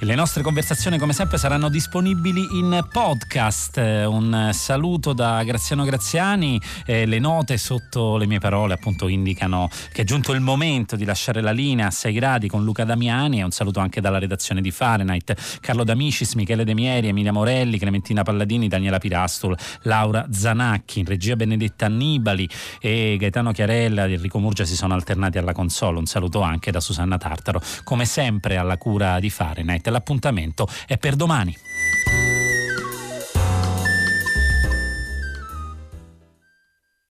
Le 0.00 0.14
nostre 0.14 0.42
conversazioni 0.42 0.96
come 0.96 1.12
sempre 1.12 1.38
saranno 1.38 1.68
disponibili 1.68 2.46
in 2.52 2.86
podcast. 2.92 3.78
Un 3.78 4.50
saluto 4.52 5.12
da 5.12 5.42
Graziano 5.42 5.84
Graziani. 5.84 6.60
Eh, 6.86 7.04
le 7.04 7.18
note 7.18 7.56
sotto 7.58 8.16
le 8.16 8.26
mie 8.26 8.38
parole 8.38 8.74
appunto 8.74 9.08
indicano 9.08 9.68
che 9.92 10.02
è 10.02 10.04
giunto 10.04 10.32
il 10.32 10.40
momento 10.40 10.94
di 10.94 11.04
lasciare 11.04 11.40
la 11.40 11.50
linea 11.50 11.88
a 11.88 11.90
6 11.90 12.12
gradi 12.12 12.48
con 12.48 12.62
Luca 12.62 12.84
Damiani 12.84 13.40
e 13.40 13.42
un 13.42 13.50
saluto 13.50 13.80
anche 13.80 14.00
dalla 14.00 14.18
redazione 14.18 14.60
di 14.60 14.70
Fahrenheit. 14.70 15.58
Carlo 15.60 15.82
D'Amicis, 15.82 16.34
Michele 16.34 16.64
De 16.64 16.74
Mieri, 16.74 17.08
Emilia 17.08 17.32
Morelli, 17.32 17.78
Clementina 17.78 18.22
Palladini, 18.22 18.68
Daniela 18.68 18.98
Pirastul, 18.98 19.56
Laura 19.82 20.26
Zanacchi, 20.30 21.00
in 21.00 21.06
regia 21.06 21.34
Benedetta 21.34 21.86
Annibali 21.86 22.48
e 22.80 23.16
Gaetano 23.18 23.50
Chiarella 23.50 24.04
e 24.04 24.12
Enrico 24.12 24.38
Murgia 24.38 24.64
si 24.64 24.76
sono 24.76 24.94
alternati 24.94 25.38
alla 25.38 25.52
console. 25.52 25.98
Un 25.98 26.06
saluto 26.06 26.40
anche 26.40 26.70
da 26.70 26.78
Susanna 26.80 27.18
Tartaro. 27.18 27.60
Come 27.82 28.04
sempre 28.04 28.56
alla 28.56 28.76
cura 28.76 29.18
di 29.18 29.30
Fahrenheit. 29.38 29.86
L'appuntamento 29.86 30.66
è 30.86 30.98
per 30.98 31.14
domani. 31.14 31.56